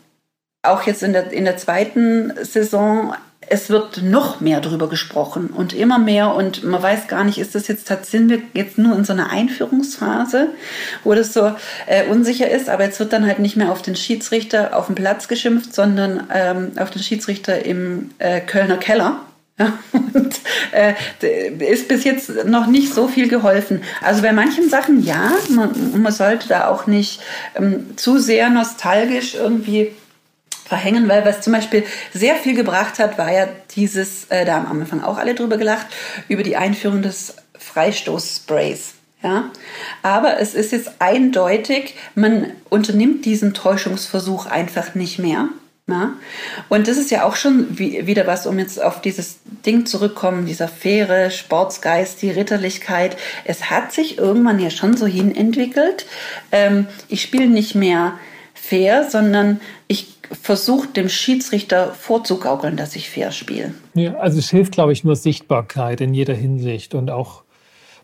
[0.63, 3.13] auch jetzt in der, in der zweiten Saison,
[3.49, 7.55] es wird noch mehr darüber gesprochen und immer mehr und man weiß gar nicht, ist
[7.55, 10.49] das jetzt, wir jetzt nur in so einer Einführungsphase,
[11.03, 11.51] wo das so
[11.87, 14.95] äh, unsicher ist, aber jetzt wird dann halt nicht mehr auf den Schiedsrichter auf dem
[14.95, 19.21] Platz geschimpft, sondern ähm, auf den Schiedsrichter im äh, Kölner Keller.
[19.91, 20.39] Und
[20.71, 20.93] äh,
[21.59, 23.81] ist bis jetzt noch nicht so viel geholfen.
[24.01, 27.21] Also bei manchen Sachen ja, man, man sollte da auch nicht
[27.55, 29.91] ähm, zu sehr nostalgisch irgendwie
[30.71, 34.67] verhängen, weil was zum Beispiel sehr viel gebracht hat, war ja dieses, äh, da haben
[34.67, 35.87] am Anfang auch alle drüber gelacht,
[36.29, 38.93] über die Einführung des Freistoßsprays.
[39.21, 39.51] Ja,
[40.01, 45.49] aber es ist jetzt eindeutig, man unternimmt diesen Täuschungsversuch einfach nicht mehr.
[45.87, 46.13] Ja?
[46.69, 50.45] Und das ist ja auch schon wie, wieder was, um jetzt auf dieses Ding zurückkommen,
[50.45, 53.17] dieser faire Sportsgeist, die Ritterlichkeit.
[53.43, 56.05] Es hat sich irgendwann ja schon so hin entwickelt.
[56.53, 58.13] Ähm, ich spiele nicht mehr
[58.53, 63.73] fair, sondern ich versuche dem Schiedsrichter vorzugaukeln, dass ich fair spiele.
[63.93, 67.43] Ja, also es hilft, glaube ich, nur Sichtbarkeit in jeder Hinsicht und auch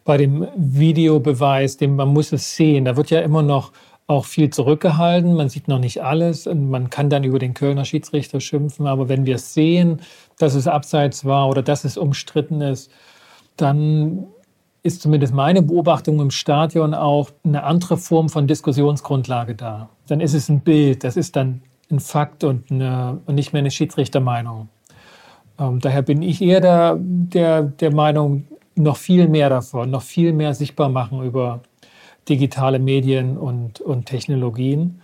[0.04, 2.86] bei dem Videobeweis, dem man muss es sehen.
[2.86, 3.72] Da wird ja immer noch
[4.08, 5.36] auch viel zurückgehalten.
[5.36, 8.88] Man sieht noch nicht alles und man kann dann über den Kölner Schiedsrichter schimpfen.
[8.88, 10.02] Aber wenn wir sehen,
[10.40, 12.90] dass es abseits war oder dass es umstritten ist,
[13.58, 14.28] dann
[14.82, 19.90] ist zumindest meine Beobachtung im Stadion auch eine andere Form von Diskussionsgrundlage da.
[20.08, 21.62] Dann ist es ein Bild, das ist dann
[21.92, 24.70] ein Fakt und, eine, und nicht mehr eine Schiedsrichtermeinung.
[25.60, 28.46] Ähm, daher bin ich eher der, der, der Meinung,
[28.76, 31.62] noch viel mehr davon, noch viel mehr sichtbar machen über
[32.30, 35.02] digitale Medien und, und Technologien.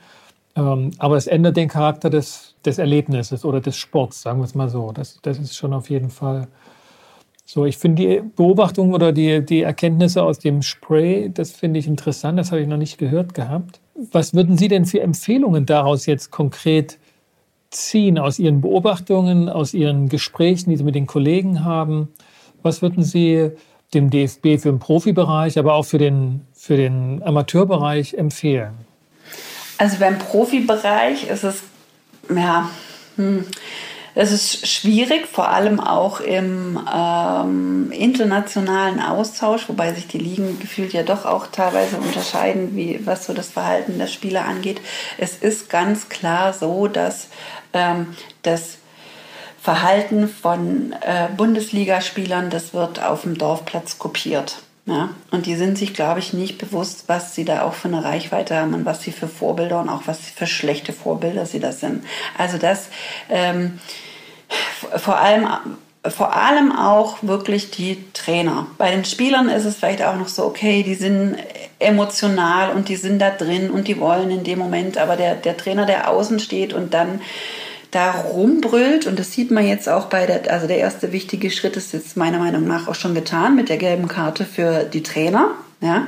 [0.56, 4.56] Ähm, aber es ändert den Charakter des, des Erlebnisses oder des Sports, sagen wir es
[4.56, 4.92] mal so.
[4.92, 6.48] Das, das ist schon auf jeden Fall
[7.46, 7.66] so.
[7.66, 12.38] Ich finde die Beobachtung oder die, die Erkenntnisse aus dem Spray, das finde ich interessant,
[12.38, 13.80] das habe ich noch nicht gehört gehabt.
[13.96, 16.98] Was würden Sie denn für Empfehlungen daraus jetzt konkret
[17.70, 22.10] ziehen, aus Ihren Beobachtungen, aus Ihren Gesprächen, die Sie mit den Kollegen haben?
[22.64, 23.52] Was würden Sie
[23.94, 28.74] dem DFB für den Profibereich, aber auch für den, für den Amateurbereich empfehlen?
[29.78, 31.64] Also beim Profibereich ist es,
[32.34, 32.70] ja,
[33.16, 33.46] hm,
[34.16, 40.94] es ist schwierig, vor allem auch im ähm, internationalen Austausch, wobei sich die Ligen gefühlt
[40.94, 44.82] ja doch auch teilweise unterscheiden, wie, was so das Verhalten der Spieler angeht.
[45.18, 47.30] Es ist ganz klar so, dass
[47.74, 48.78] ähm, das
[49.60, 54.58] Verhalten von äh, Bundesligaspielern, das wird auf dem Dorfplatz kopiert.
[54.86, 58.04] Ja, und die sind sich, glaube ich, nicht bewusst, was sie da auch für eine
[58.04, 61.72] Reichweite haben und was sie für Vorbilder und auch was für schlechte Vorbilder sie da
[61.72, 62.04] sind.
[62.38, 62.90] Also das
[63.30, 63.80] ähm,
[64.98, 65.48] vor allem
[66.10, 68.68] vor allem auch wirklich die Trainer.
[68.78, 71.38] Bei den Spielern ist es vielleicht auch noch so, okay, die sind
[71.80, 75.56] emotional und die sind da drin und die wollen in dem Moment, aber der, der
[75.56, 77.22] Trainer, der außen steht und dann
[77.92, 81.78] da rumbrüllt und das sieht man jetzt auch bei der, also der erste wichtige Schritt
[81.78, 85.52] ist jetzt meiner Meinung nach auch schon getan mit der gelben Karte für die Trainer,
[85.80, 86.08] ja.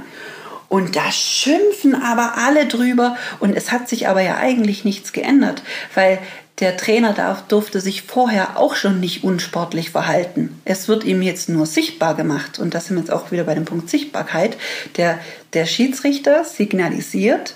[0.67, 5.61] Und da schimpfen aber alle drüber und es hat sich aber ja eigentlich nichts geändert,
[5.93, 6.17] weil
[6.59, 10.61] der Trainer darf, durfte sich vorher auch schon nicht unsportlich verhalten.
[10.63, 12.59] Es wird ihm jetzt nur sichtbar gemacht.
[12.59, 14.57] Und das sind wir jetzt auch wieder bei dem Punkt Sichtbarkeit.
[14.95, 15.19] Der,
[15.53, 17.55] der Schiedsrichter signalisiert,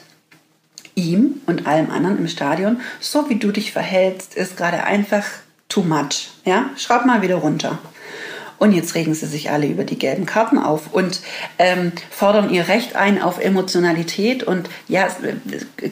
[0.95, 5.23] ihm und allem anderen im Stadion, so wie du dich verhältst, ist gerade einfach
[5.69, 6.31] too much.
[6.43, 7.79] Ja, schraub mal wieder runter.
[8.59, 11.21] Und jetzt regen sie sich alle über die gelben Karten auf und
[11.57, 14.43] ähm, fordern ihr Recht ein auf Emotionalität.
[14.43, 15.07] Und ja,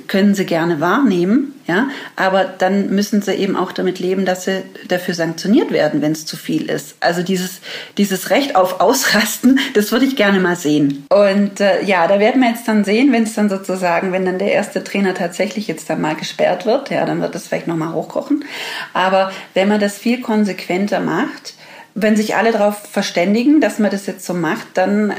[0.08, 4.64] können sie gerne wahrnehmen, ja, aber dann müssen sie eben auch damit leben, dass sie
[4.88, 6.96] dafür sanktioniert werden, wenn es zu viel ist.
[7.02, 7.60] Also dieses,
[7.98, 11.06] dieses Recht auf Ausrasten, das würde ich gerne mal sehen.
[11.10, 14.40] Und äh, ja, da werden wir jetzt dann sehen, wenn es dann sozusagen, wenn dann
[14.40, 17.94] der erste Trainer tatsächlich jetzt dann mal gesperrt wird, ja, dann wird es vielleicht nochmal
[17.94, 18.46] hochkochen.
[18.94, 21.54] Aber wenn man das viel konsequenter macht,
[22.00, 25.16] wenn sich alle darauf verständigen, dass man das jetzt so macht, dann äh,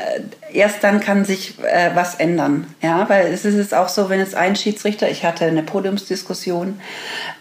[0.53, 2.69] erst dann kann sich äh, was ändern.
[2.81, 6.79] Ja, weil es ist jetzt auch so, wenn jetzt ein Schiedsrichter, ich hatte eine Podiumsdiskussion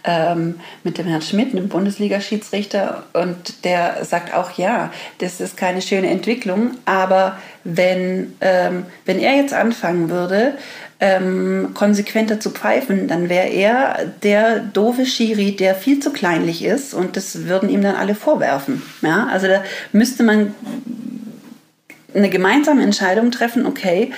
[0.02, 5.82] ähm, mit dem Herrn Schmidt, einem Bundesliga-Schiedsrichter, und der sagt auch, ja, das ist keine
[5.82, 10.54] schöne Entwicklung, aber wenn, ähm, wenn er jetzt anfangen würde,
[11.00, 16.94] ähm, konsequenter zu pfeifen, dann wäre er der doofe Schiri, der viel zu kleinlich ist
[16.94, 18.82] und das würden ihm dann alle vorwerfen.
[19.02, 19.28] Ja?
[19.30, 20.54] Also da müsste man
[22.14, 24.12] eine gemeinsame Entscheidung treffen, okay,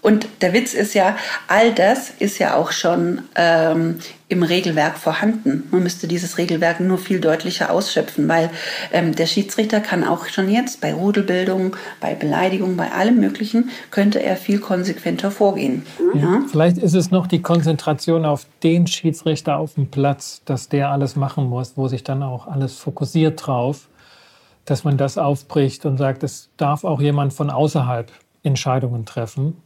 [0.00, 5.64] und der Witz ist ja, all das ist ja auch schon ähm, im Regelwerk vorhanden.
[5.70, 8.50] Man müsste dieses Regelwerk nur viel deutlicher ausschöpfen, weil
[8.92, 14.22] ähm, der Schiedsrichter kann auch schon jetzt bei Rudelbildung, bei Beleidigung, bei allem Möglichen, könnte
[14.22, 15.86] er viel konsequenter vorgehen.
[16.14, 16.20] Ja.
[16.20, 16.42] Ja.
[16.50, 21.16] Vielleicht ist es noch die Konzentration auf den Schiedsrichter auf dem Platz, dass der alles
[21.16, 23.88] machen muss, wo sich dann auch alles fokussiert drauf,
[24.66, 28.12] dass man das aufbricht und sagt, es darf auch jemand von außerhalb
[28.42, 29.56] Entscheidungen treffen.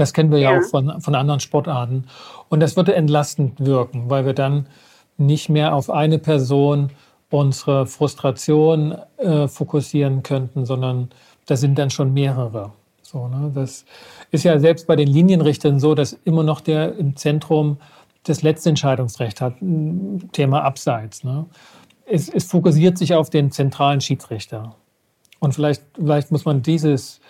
[0.00, 2.04] Das kennen wir ja, ja auch von, von anderen Sportarten.
[2.48, 4.66] Und das würde entlastend wirken, weil wir dann
[5.18, 6.88] nicht mehr auf eine Person
[7.28, 11.10] unsere Frustration äh, fokussieren könnten, sondern
[11.44, 12.72] da sind dann schon mehrere.
[13.02, 13.52] So, ne?
[13.54, 13.84] Das
[14.30, 17.76] ist ja selbst bei den Linienrichtern so, dass immer noch der im Zentrum
[18.22, 19.56] das letzte Entscheidungsrecht hat,
[20.32, 21.24] Thema Abseits.
[21.24, 21.44] Ne?
[22.06, 24.76] Es, es, fokussiert sich auf den zentralen Schiedsrichter.
[25.40, 27.20] Und vielleicht, vielleicht muss man dieses,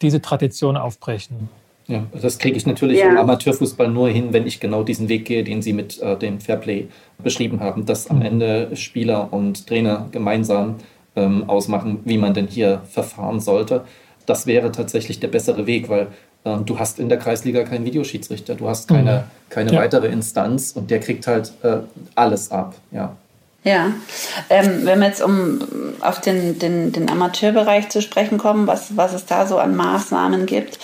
[0.00, 1.48] diese Tradition aufbrechen.
[1.92, 3.10] Ja, das kriege ich natürlich ja.
[3.10, 6.40] im Amateurfußball nur hin, wenn ich genau diesen Weg gehe, den Sie mit äh, dem
[6.40, 6.88] Fairplay
[7.22, 8.22] beschrieben haben, dass am mhm.
[8.22, 10.76] Ende Spieler und Trainer gemeinsam
[11.16, 13.84] ähm, ausmachen, wie man denn hier verfahren sollte.
[14.24, 16.06] Das wäre tatsächlich der bessere Weg, weil
[16.44, 19.50] äh, du hast in der Kreisliga keinen Videoschiedsrichter, du hast keine, mhm.
[19.50, 19.80] keine ja.
[19.80, 21.80] weitere Instanz und der kriegt halt äh,
[22.14, 22.74] alles ab.
[22.90, 23.16] Ja.
[23.64, 23.92] Ja,
[24.50, 25.60] ähm, wenn wir jetzt um
[26.00, 30.46] auf den, den, den Amateurbereich zu sprechen kommen, was, was es da so an Maßnahmen
[30.46, 30.80] gibt.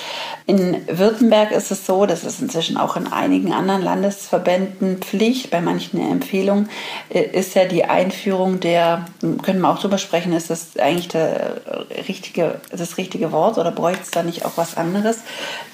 [0.46, 5.60] In Württemberg ist es so, das ist inzwischen auch in einigen anderen Landesverbänden Pflicht, bei
[5.60, 6.68] manchen eine Empfehlung,
[7.08, 9.06] äh, ist ja die Einführung der,
[9.42, 11.60] können wir auch drüber sprechen, ist das eigentlich der
[12.06, 15.18] richtige, das richtige Wort oder bräuchte es da nicht auch was anderes?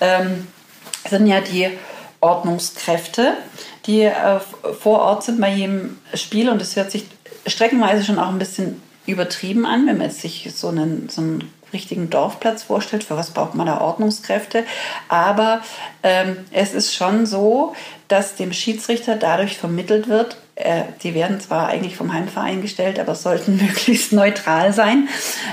[0.01, 0.47] Ähm,
[1.07, 1.69] sind ja die
[2.25, 3.37] Ordnungskräfte,
[3.87, 4.41] die äh,
[4.81, 7.05] vor Ort sind bei jedem Spiel und es hört sich
[7.47, 12.09] streckenweise schon auch ein bisschen übertrieben an, wenn man sich so einen, so einen richtigen
[12.09, 14.65] Dorfplatz vorstellt, für was braucht man da Ordnungskräfte.
[15.09, 15.61] Aber
[16.03, 17.75] ähm, es ist schon so,
[18.09, 23.15] dass dem Schiedsrichter dadurch vermittelt wird, äh, die werden zwar eigentlich vom Heimverein gestellt, aber
[23.15, 25.09] sollten möglichst neutral sein,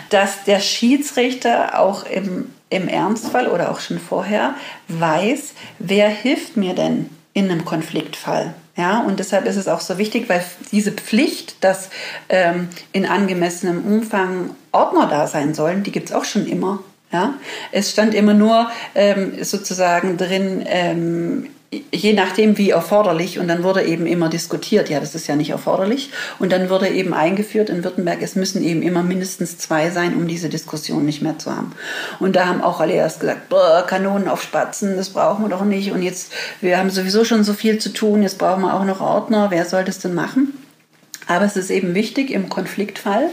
[0.10, 4.56] dass der Schiedsrichter auch im im Ernstfall oder auch schon vorher
[4.88, 8.56] weiß, wer hilft mir denn in einem Konfliktfall.
[8.78, 11.90] Ja, und deshalb ist es auch so wichtig, weil diese Pflicht, dass
[12.30, 16.80] ähm, in angemessenem Umfang Ordner da sein sollen, die gibt es auch schon immer.
[17.12, 17.34] Ja,
[17.74, 21.50] es stand immer nur ähm, sozusagen drin, ähm,
[21.94, 25.52] je nachdem wie erforderlich und dann wurde eben immer diskutiert, ja, das ist ja nicht
[25.52, 30.16] erforderlich und dann wurde eben eingeführt in Württemberg, es müssen eben immer mindestens zwei sein,
[30.16, 31.72] um diese Diskussion nicht mehr zu haben.
[32.20, 33.54] Und da haben auch alle erst gesagt,
[33.88, 37.54] Kanonen auf Spatzen, das brauchen wir doch nicht und jetzt, wir haben sowieso schon so
[37.54, 40.61] viel zu tun, jetzt brauchen wir auch noch Ordner, wer soll das denn machen?
[41.28, 43.30] Aber es ist eben wichtig im Konfliktfall,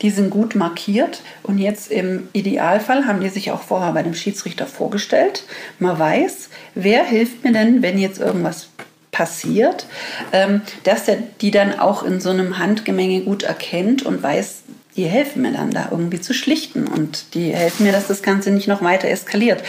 [0.00, 4.14] die sind gut markiert und jetzt im Idealfall haben die sich auch vorher bei dem
[4.14, 5.44] Schiedsrichter vorgestellt.
[5.78, 8.68] Man weiß, wer hilft mir denn, wenn jetzt irgendwas
[9.10, 9.86] passiert,
[10.32, 14.62] ähm, dass der die dann auch in so einem Handgemenge gut erkennt und weiß,
[14.96, 18.50] die helfen mir dann da irgendwie zu schlichten und die helfen mir, dass das Ganze
[18.50, 19.62] nicht noch weiter eskaliert.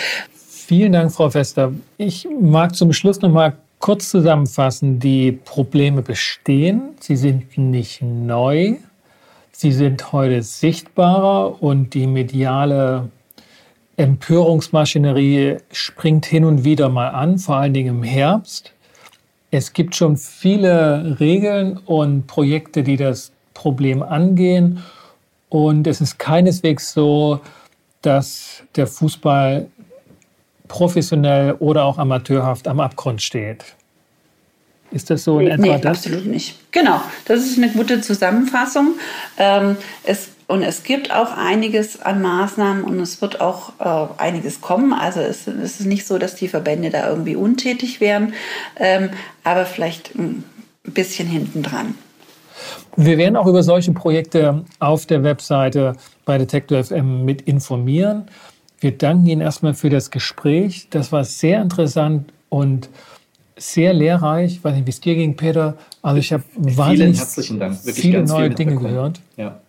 [0.50, 1.74] Vielen Dank, Frau Fester.
[1.98, 8.76] Ich mag zum Schluss noch mal kurz zusammenfassen, die Probleme bestehen, sie sind nicht neu,
[9.52, 13.10] sie sind heute sichtbarer und die mediale
[13.98, 18.72] Empörungsmaschinerie springt hin und wieder mal an, vor allen Dingen im Herbst.
[19.52, 24.82] Es gibt schon viele Regeln und Projekte, die das Problem angehen.
[25.50, 27.42] Und es ist keineswegs so,
[28.02, 29.68] dass der Fußball
[30.68, 33.76] professionell oder auch amateurhaft am Abgrund steht.
[34.92, 36.06] Ist das so in etwa nee, das?
[36.06, 36.72] Absolut nicht.
[36.72, 38.94] Genau, das ist eine gute Zusammenfassung.
[39.38, 44.62] Ähm, es, und es gibt auch einiges an Maßnahmen und es wird auch äh, einiges
[44.62, 44.94] kommen.
[44.94, 48.34] Also es, es, ist nicht so, dass die Verbände da irgendwie untätig wären,
[48.80, 49.10] ähm,
[49.44, 50.44] aber vielleicht ein
[50.84, 51.96] bisschen hinten dran.
[52.96, 55.96] Wir werden auch über solche Projekte auf der Webseite
[56.26, 58.28] bei Detektor FM mit informieren.
[58.84, 60.88] Wir danken Ihnen erstmal für das Gespräch.
[60.90, 62.90] Das war sehr interessant und
[63.56, 64.56] sehr lehrreich.
[64.56, 65.78] Ich weiß nicht, wie es dir ging, Peter.
[66.02, 67.18] Also ich habe wahnsinnig
[67.86, 69.22] viele neue Dinge gehört.
[69.38, 69.62] Ja.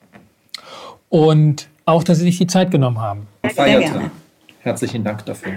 [1.11, 3.29] Und auch, dass Sie sich die Zeit genommen haben.
[3.55, 4.11] Sehr gerne.
[4.59, 5.52] Herzlichen Dank dafür.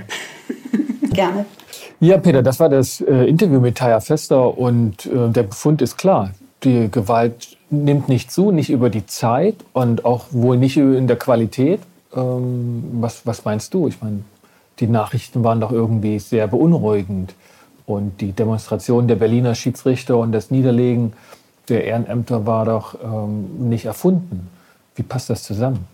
[1.11, 1.47] gerne.
[1.99, 5.97] Ja, Peter, das war das äh, Interview mit Taya Fester und äh, der Befund ist
[5.97, 6.29] klar.
[6.63, 11.17] Die Gewalt nimmt nicht zu, nicht über die Zeit und auch wohl nicht in der
[11.17, 11.79] Qualität.
[12.15, 13.87] Ähm, was, was meinst du?
[13.87, 14.23] Ich meine,
[14.79, 17.33] die Nachrichten waren doch irgendwie sehr beunruhigend.
[17.85, 21.13] Und die Demonstration der Berliner Schiedsrichter und das Niederlegen
[21.69, 24.49] der Ehrenämter war doch ähm, nicht erfunden.
[24.95, 25.87] Wie passt das zusammen?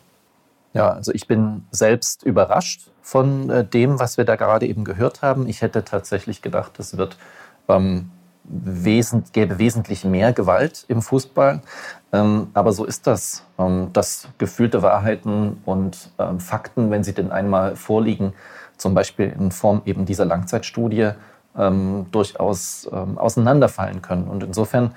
[0.74, 5.22] Ja, also ich bin selbst überrascht von äh, dem, was wir da gerade eben gehört
[5.22, 5.48] haben.
[5.48, 7.18] Ich hätte tatsächlich gedacht, es wird
[7.68, 8.10] ähm,
[8.44, 11.62] wesent, gäbe wesentlich mehr Gewalt im Fußball.
[12.12, 17.32] Ähm, aber so ist das, ähm, dass gefühlte Wahrheiten und ähm, Fakten, wenn sie denn
[17.32, 18.34] einmal vorliegen,
[18.78, 21.12] zum Beispiel in Form eben dieser Langzeitstudie,
[21.58, 24.28] ähm, durchaus ähm, auseinanderfallen können.
[24.28, 24.94] Und insofern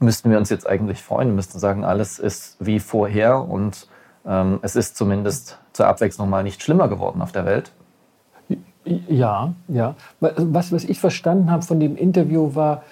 [0.00, 3.88] müssten wir uns jetzt eigentlich freuen, wir müssten sagen, alles ist wie vorher und
[4.24, 7.72] ähm, es ist zumindest zur Abwechslung mal nicht schlimmer geworden auf der Welt.
[8.84, 9.94] Ja, ja.
[10.20, 12.82] Was, was ich verstanden habe von dem Interview war,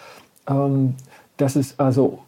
[0.48, 0.94] ähm,
[1.36, 2.20] dass es also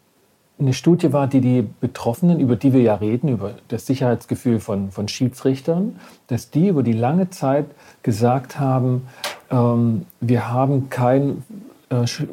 [0.59, 4.91] eine Studie war, die die Betroffenen, über die wir ja reden, über das Sicherheitsgefühl von,
[4.91, 7.65] von Schiedsrichtern, dass die über die lange Zeit
[8.01, 9.07] gesagt haben,
[9.49, 11.43] ähm, wir haben kein
[11.89, 12.23] äh, sch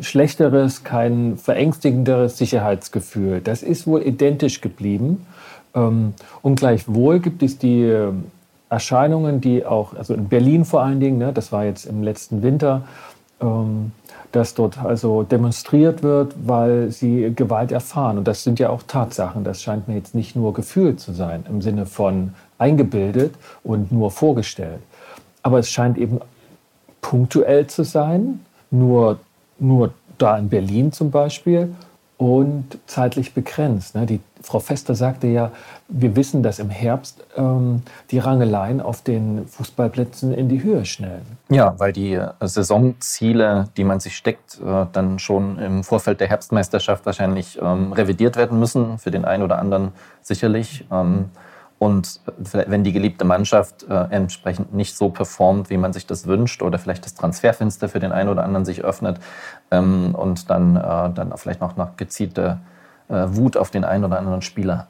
[0.00, 3.40] schlechteres, kein verängstigenderes Sicherheitsgefühl.
[3.40, 5.26] Das ist wohl identisch geblieben.
[5.74, 8.12] Ähm, und gleichwohl gibt es die äh,
[8.70, 12.42] Erscheinungen, die auch, also in Berlin vor allen Dingen, ne, das war jetzt im letzten
[12.42, 12.82] Winter,
[13.40, 13.92] ähm,
[14.32, 18.18] dass dort also demonstriert wird, weil sie Gewalt erfahren.
[18.18, 19.42] Und das sind ja auch Tatsachen.
[19.42, 24.10] Das scheint mir jetzt nicht nur gefühlt zu sein, im Sinne von eingebildet und nur
[24.10, 24.80] vorgestellt.
[25.42, 26.20] Aber es scheint eben
[27.00, 28.40] punktuell zu sein,
[28.70, 29.18] nur,
[29.58, 31.74] nur da in Berlin zum Beispiel
[32.18, 33.94] und zeitlich begrenzt.
[33.94, 34.04] Ne?
[34.04, 35.52] Die Frau Fester sagte ja,
[35.88, 41.24] wir wissen, dass im Herbst ähm, die Rangeleien auf den Fußballplätzen in die Höhe schnellen.
[41.48, 46.28] Ja, weil die äh, Saisonziele, die man sich steckt, äh, dann schon im Vorfeld der
[46.28, 50.84] Herbstmeisterschaft wahrscheinlich ähm, revidiert werden müssen, für den einen oder anderen sicherlich.
[50.90, 51.26] Ähm,
[51.78, 56.62] und wenn die geliebte Mannschaft äh, entsprechend nicht so performt, wie man sich das wünscht,
[56.62, 59.20] oder vielleicht das Transferfenster für den einen oder anderen sich öffnet
[59.70, 62.58] ähm, und dann, äh, dann vielleicht noch nach gezielte
[63.08, 64.88] äh, Wut auf den einen oder anderen Spieler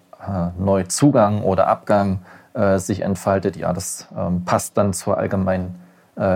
[0.59, 2.18] neu Zugang oder Abgang
[2.78, 5.78] sich entfaltet, ja, das ähm, passt dann zur allgemeinen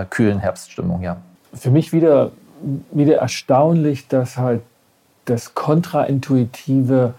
[0.09, 1.17] kühlen Herbststimmung, ja.
[1.53, 2.31] Für mich wieder,
[2.91, 4.61] wieder erstaunlich, dass halt
[5.25, 7.13] das Kontraintuitive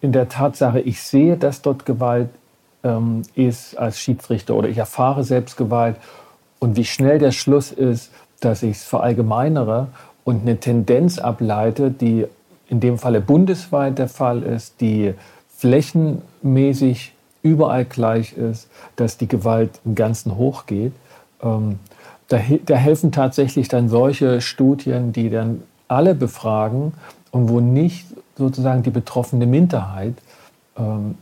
[0.00, 2.30] in der Tatsache, ich sehe, dass dort Gewalt
[2.84, 5.96] ähm, ist als Schiedsrichter oder ich erfahre selbst Gewalt
[6.58, 8.10] und wie schnell der Schluss ist,
[8.40, 9.88] dass ich es verallgemeinere
[10.24, 12.26] und eine Tendenz ableite, die
[12.68, 15.14] in dem Falle bundesweit der Fall ist, die
[15.56, 20.92] flächenmäßig überall gleich ist, dass die Gewalt im Ganzen hochgeht.
[21.42, 21.78] Ähm,
[22.28, 26.94] da, da helfen tatsächlich dann solche Studien, die dann alle befragen
[27.30, 28.06] und wo nicht
[28.36, 30.14] sozusagen die betroffene Minderheit
[30.78, 31.16] ähm,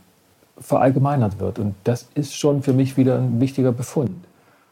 [0.61, 1.59] verallgemeinert wird.
[1.59, 4.11] Und das ist schon für mich wieder ein wichtiger Befund.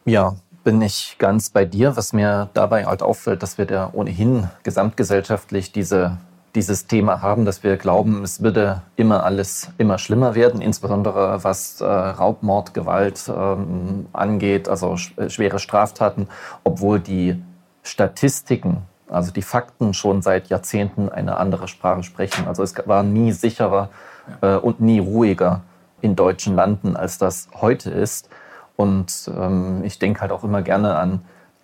[0.04, 0.34] Ja,
[0.64, 1.96] bin ich ganz bei dir.
[1.96, 6.18] Was mir dabei halt auffällt, dass wir da ohnehin gesamtgesellschaftlich diese,
[6.54, 11.80] dieses Thema haben, dass wir glauben, es würde immer alles immer schlimmer werden, insbesondere was
[11.80, 16.28] äh, Raubmord, Gewalt ähm, angeht, also schwere Straftaten,
[16.64, 17.42] obwohl die
[17.82, 22.46] Statistiken also die Fakten schon seit Jahrzehnten eine andere Sprache sprechen.
[22.46, 23.88] Also es war nie sicherer
[24.40, 25.62] äh, und nie ruhiger
[26.00, 28.28] in deutschen Landen, als das heute ist.
[28.76, 31.22] Und ähm, ich denke halt auch immer gerne an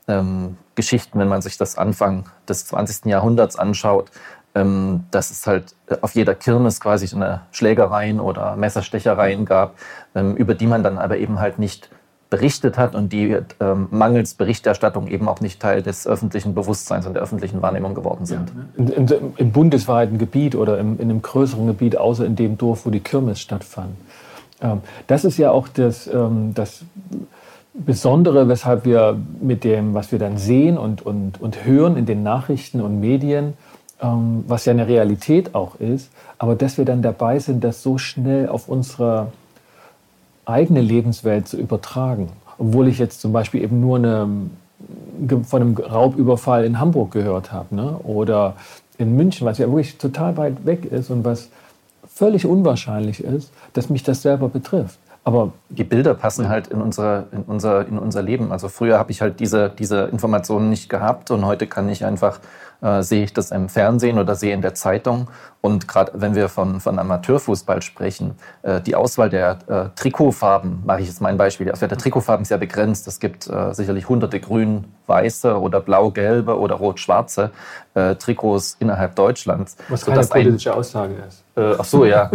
[0.09, 3.07] ähm, Geschichten, wenn man sich das Anfang des 20.
[3.07, 4.11] Jahrhunderts anschaut,
[4.55, 9.76] ähm, dass es halt auf jeder Kirmes quasi so eine Schlägereien oder Messerstechereien gab,
[10.14, 11.91] ähm, über die man dann aber eben halt nicht
[12.28, 17.14] berichtet hat und die ähm, mangels Berichterstattung eben auch nicht Teil des öffentlichen Bewusstseins und
[17.14, 18.51] der öffentlichen Wahrnehmung geworden sind.
[18.76, 22.59] Ja, in, in, Im bundesweiten Gebiet oder im, in einem größeren Gebiet, außer in dem
[22.59, 23.97] Dorf, wo die Kirmes stattfand.
[24.61, 26.84] Ähm, das ist ja auch das, ähm, das
[27.74, 32.22] Besondere, weshalb wir mit dem, was wir dann sehen und, und, und hören in den
[32.22, 33.52] Nachrichten und Medien,
[34.00, 37.98] ähm, was ja eine Realität auch ist, aber dass wir dann dabei sind, das so
[37.98, 39.28] schnell auf unsere
[40.46, 42.30] eigene Lebenswelt zu übertragen.
[42.59, 44.28] Obwohl ich jetzt zum Beispiel eben nur eine,
[45.44, 47.98] von einem Raubüberfall in Hamburg gehört habe ne?
[48.04, 48.54] oder
[48.96, 51.50] in München, was ja wirklich total weit weg ist und was
[52.16, 54.98] völlig unwahrscheinlich ist, dass mich das selber betrifft.
[55.22, 58.52] Aber die Bilder passen halt in unser, in unser, in unser Leben.
[58.52, 62.40] Also früher habe ich halt diese, diese Informationen nicht gehabt und heute kann ich einfach
[62.80, 65.28] äh, sehe ich das im Fernsehen oder sehe in der Zeitung.
[65.60, 71.00] Und gerade wenn wir von, von Amateurfußball sprechen, äh, die Auswahl der äh, Trikotfarben, mache
[71.00, 73.08] ich jetzt mein Beispiel, die Auswahl der Trikotfarben ist ja begrenzt.
[73.08, 77.50] Es gibt äh, sicherlich hunderte grün, weiße oder blau-gelbe oder rot-schwarze
[77.94, 79.76] äh, Trikots innerhalb Deutschlands.
[79.88, 81.44] Was keine politische ein, Aussage ist.
[81.56, 82.30] Äh, ach so, ja.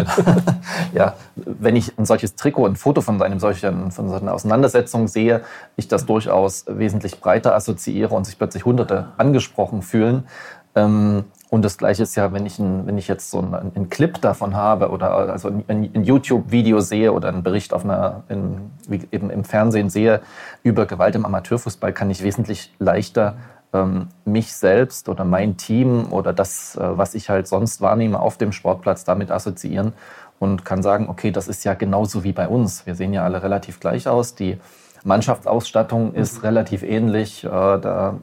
[0.93, 1.13] ja.
[1.35, 5.41] Wenn ich ein solches Trikot, ein Foto von, einem solchen, von so einer Auseinandersetzung sehe,
[5.75, 10.27] ich das durchaus wesentlich breiter assoziiere und sich plötzlich Hunderte angesprochen fühlen.
[10.75, 13.89] Ähm, und das Gleiche ist ja, wenn ich, ein, wenn ich jetzt so einen, einen
[13.89, 18.71] Clip davon habe oder also ein, ein YouTube-Video sehe oder einen Bericht auf einer, in,
[19.11, 20.21] eben im Fernsehen sehe
[20.63, 23.35] über Gewalt im Amateurfußball, kann ich wesentlich leichter
[23.73, 28.37] ähm, mich selbst oder mein Team oder das, äh, was ich halt sonst wahrnehme auf
[28.37, 29.93] dem Sportplatz, damit assoziieren
[30.39, 32.85] und kann sagen, okay, das ist ja genauso wie bei uns.
[32.85, 34.35] Wir sehen ja alle relativ gleich aus.
[34.35, 34.57] Die
[35.03, 37.43] Mannschaftsausstattung ist relativ ähnlich.
[37.43, 38.19] Äh, da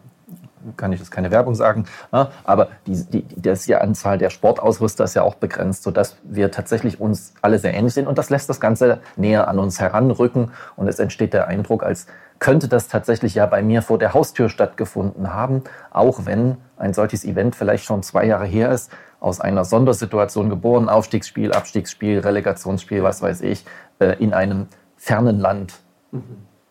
[0.76, 2.28] kann ich jetzt keine Werbung sagen, ne?
[2.44, 7.34] aber die, die, die Anzahl der Sportausrüster ist ja auch begrenzt, sodass wir tatsächlich uns
[7.42, 10.98] alle sehr ähnlich sind und das lässt das Ganze näher an uns heranrücken und es
[10.98, 12.06] entsteht der Eindruck, als
[12.38, 17.24] könnte das tatsächlich ja bei mir vor der Haustür stattgefunden haben, auch wenn ein solches
[17.24, 23.20] Event vielleicht schon zwei Jahre her ist, aus einer Sondersituation geboren, Aufstiegsspiel, Abstiegsspiel, Relegationsspiel, was
[23.20, 23.64] weiß ich,
[23.98, 25.74] äh, in einem fernen Land.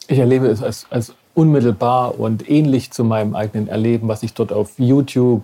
[0.07, 4.51] Ich erlebe es als, als unmittelbar und ähnlich zu meinem eigenen Erleben, was ich dort
[4.51, 5.43] auf YouTube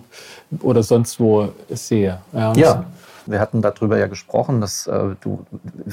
[0.60, 2.18] oder sonst wo sehe.
[2.32, 2.84] Ja, ja.
[3.26, 5.46] wir hatten darüber ja gesprochen, dass äh, du,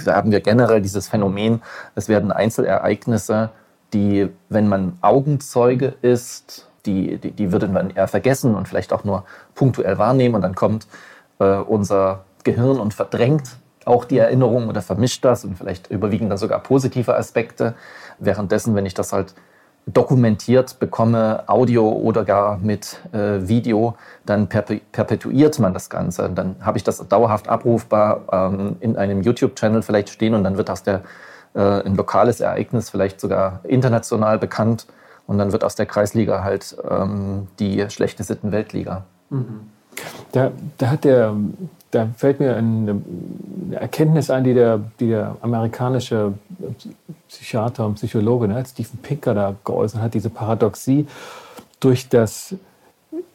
[0.03, 1.61] da haben wir generell dieses Phänomen,
[1.93, 3.51] es werden Einzelereignisse,
[3.93, 9.03] die, wenn man Augenzeuge ist, die, die, die würde man eher vergessen und vielleicht auch
[9.03, 9.23] nur
[9.53, 10.87] punktuell wahrnehmen und dann kommt
[11.37, 16.37] äh, unser Gehirn und verdrängt auch die Erinnerung oder vermischt das und vielleicht überwiegen da
[16.37, 17.75] sogar positive Aspekte.
[18.17, 19.35] Währenddessen, wenn ich das halt
[19.85, 26.29] dokumentiert bekomme, Audio oder gar mit äh, Video, dann perpetuiert man das Ganze.
[26.29, 30.69] Dann habe ich das dauerhaft abrufbar ähm, in einem YouTube-Channel vielleicht stehen und dann wird
[30.69, 31.01] aus der
[31.53, 34.87] äh, ein lokales Ereignis vielleicht sogar international bekannt
[35.27, 39.03] und dann wird aus der Kreisliga halt ähm, die schlechte Sitten-Weltliga.
[39.29, 39.71] Mhm.
[40.31, 41.35] Da, da hat der
[41.91, 43.01] da fällt mir eine,
[43.71, 46.33] Erkenntnis ein, die der, die der amerikanische
[47.27, 51.05] Psychiater und Psychologe ne, Stephen Pinker da geäußert hat, diese Paradoxie
[51.79, 52.55] durch das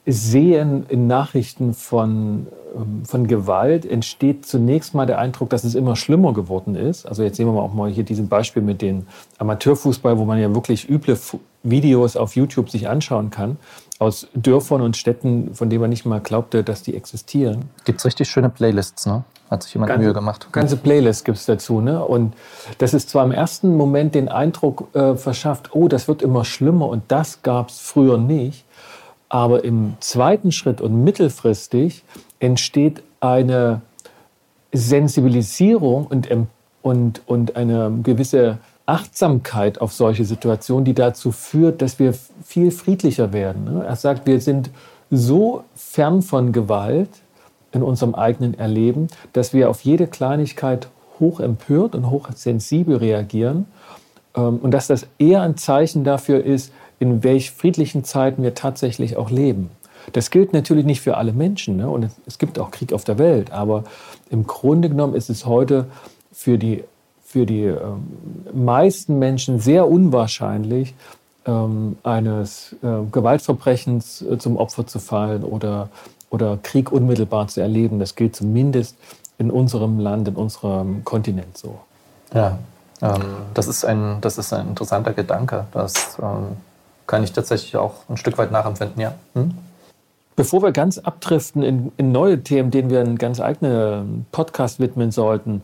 [0.07, 2.47] Sehen in Nachrichten von,
[2.77, 7.07] ähm, von Gewalt entsteht zunächst mal der Eindruck, dass es immer schlimmer geworden ist.
[7.07, 9.07] Also jetzt sehen wir auch mal hier diesen Beispiel mit dem
[9.39, 11.19] Amateurfußball, wo man ja wirklich üble
[11.65, 13.57] Videos auf YouTube sich anschauen kann
[13.99, 17.71] aus Dörfern und Städten, von denen man nicht mal glaubte, dass die existieren.
[17.85, 19.25] Gibt es richtig schöne Playlists, ne?
[19.51, 20.49] Hat sich jemand ganze, Mühe gemacht.
[20.53, 22.05] Ganze Playlists gibt es dazu, ne?
[22.05, 22.35] Und
[22.79, 26.89] das ist zwar im ersten Moment den Eindruck äh, verschafft, oh, das wird immer schlimmer
[26.89, 28.66] und das gab es früher nicht.
[29.37, 32.05] Aber im zweiten Schritt und mittelfristig
[32.39, 33.83] entsteht eine
[34.73, 36.27] Sensibilisierung und,
[36.81, 38.57] und, und eine gewisse
[38.87, 42.15] Achtsamkeit auf solche Situationen, die dazu führt, dass wir
[42.45, 43.65] viel friedlicher werden.
[43.65, 43.85] Ne?
[43.85, 44.71] Er sagt, wir sind
[45.11, 47.11] so fern von Gewalt
[47.73, 50.89] in unserem eigenen Erleben, dass wir auf jede Kleinigkeit
[51.21, 53.67] hoch empört und hoch sensibel reagieren
[54.35, 59.17] ähm, und dass das eher ein Zeichen dafür ist, in welch friedlichen Zeiten wir tatsächlich
[59.17, 59.71] auch leben.
[60.13, 61.91] Das gilt natürlich nicht für alle Menschen ne?
[61.91, 63.85] und es gibt auch Krieg auf der Welt, aber
[64.31, 65.87] im Grunde genommen ist es heute
[66.33, 66.85] für die
[67.37, 68.07] für die ähm,
[68.55, 70.95] meisten Menschen sehr unwahrscheinlich,
[71.45, 75.89] ähm, eines äh, Gewaltverbrechens äh, zum Opfer zu fallen oder,
[76.31, 77.99] oder Krieg unmittelbar zu erleben.
[77.99, 78.97] Das gilt zumindest
[79.39, 81.79] in unserem Land, in unserem Kontinent so.
[82.33, 82.59] Ja,
[83.03, 83.23] ähm,
[83.55, 85.67] das, ist ein, das ist ein interessanter Gedanke.
[85.73, 86.57] Das ähm,
[87.07, 89.15] kann ich tatsächlich auch ein Stück weit nachempfinden, ja.
[89.35, 89.53] Hm?
[90.35, 95.11] Bevor wir ganz abdriften in, in neue Themen, denen wir einen ganz eigenen Podcast widmen
[95.11, 95.63] sollten,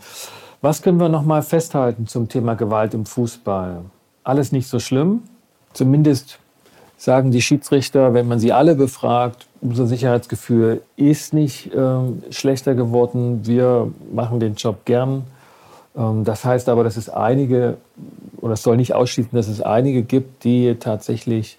[0.62, 3.82] was können wir noch mal festhalten zum Thema Gewalt im Fußball?
[4.24, 5.24] Alles nicht so schlimm.
[5.72, 6.38] Zumindest
[6.96, 13.44] sagen die Schiedsrichter, wenn man sie alle befragt, unser Sicherheitsgefühl ist nicht ähm, schlechter geworden.
[13.44, 15.24] Wir machen den Job gern.
[15.96, 17.76] Ähm, das heißt aber, dass es einige,
[18.40, 21.58] oder es soll nicht ausschließen, dass es einige gibt, die tatsächlich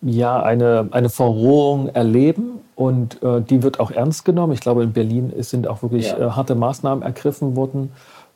[0.00, 4.52] ja eine, eine Verrohung erleben und äh, die wird auch ernst genommen.
[4.52, 6.18] Ich glaube, in Berlin sind auch wirklich ja.
[6.18, 7.92] äh, harte Maßnahmen ergriffen worden.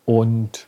[0.06, 0.66] Und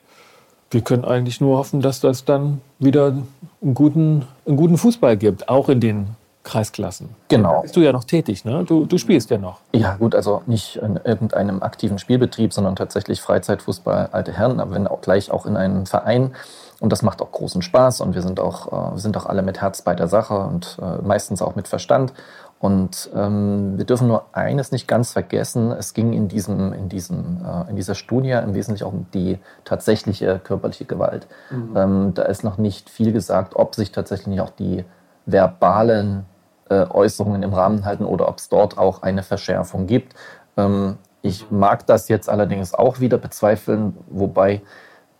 [0.71, 3.15] wir können eigentlich nur hoffen, dass das dann wieder
[3.63, 6.09] einen guten, einen guten Fußball gibt, auch in den
[6.43, 7.11] Kreisklassen.
[7.29, 7.57] Genau.
[7.57, 8.65] Da bist du ja noch tätig, ne?
[8.65, 9.61] Du, du spielst ja noch.
[9.73, 14.87] Ja, gut, also nicht in irgendeinem aktiven Spielbetrieb, sondern tatsächlich Freizeitfußball, alte Herren, aber wenn
[14.87, 16.33] auch gleich auch in einem Verein.
[16.81, 19.43] Und das macht auch großen Spaß und wir sind auch, äh, wir sind auch alle
[19.43, 22.15] mit Herz bei der Sache und äh, meistens auch mit Verstand.
[22.59, 25.73] Und ähm, wir dürfen nur eines nicht ganz vergessen.
[25.73, 29.39] Es ging in, diesem, in, diesem, äh, in dieser Studie im Wesentlichen auch um die
[29.65, 31.27] tatsächliche körperliche Gewalt.
[31.51, 31.77] Mhm.
[31.77, 34.85] Ähm, da ist noch nicht viel gesagt, ob sich tatsächlich auch die
[35.27, 36.27] verbalen
[36.75, 40.15] Äußerungen im Rahmen halten oder ob es dort auch eine Verschärfung gibt.
[40.57, 44.63] Ähm, ich mag das jetzt allerdings auch wieder bezweifeln, wobei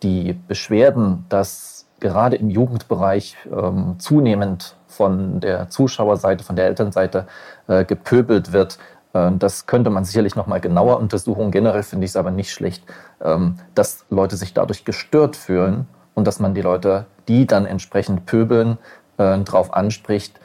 [0.01, 7.27] die Beschwerden, dass gerade im Jugendbereich ähm, zunehmend von der Zuschauerseite, von der Elternseite
[7.67, 8.79] äh, gepöbelt wird.
[9.13, 11.51] Äh, das könnte man sicherlich noch mal genauer untersuchen.
[11.51, 12.83] Generell finde ich es aber nicht schlecht,
[13.21, 18.25] ähm, dass Leute sich dadurch gestört fühlen und dass man die Leute, die dann entsprechend
[18.25, 18.79] pöbeln,
[19.17, 20.39] äh, darauf anspricht,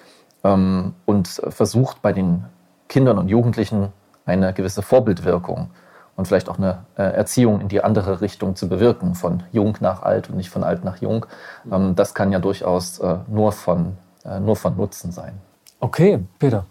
[0.47, 2.45] ähm, und versucht bei den
[2.89, 3.89] Kindern und Jugendlichen
[4.25, 5.71] eine gewisse Vorbildwirkung
[6.17, 10.03] und vielleicht auch eine äh, Erziehung in die andere Richtung zu bewirken, von jung nach
[10.03, 11.27] alt und nicht von alt nach jung.
[11.71, 15.35] Ähm, das kann ja durchaus äh, nur, von, äh, nur von Nutzen sein.
[15.81, 16.65] Okay, Peter.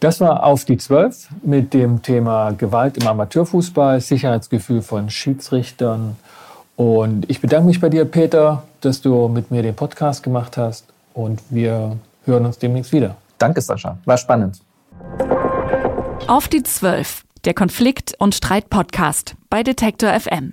[0.00, 6.16] Das war auf die 12 mit dem Thema Gewalt im Amateurfußball, Sicherheitsgefühl von Schiedsrichtern.
[6.76, 10.84] Und ich bedanke mich bei dir, Peter, dass du mit mir den Podcast gemacht hast.
[11.14, 11.96] Und wir
[12.26, 13.16] hören uns demnächst wieder.
[13.38, 13.98] Danke, Sascha.
[14.04, 14.60] War spannend.
[16.26, 20.52] Auf die 12, der Konflikt- und Streit-Podcast bei Detektor FM.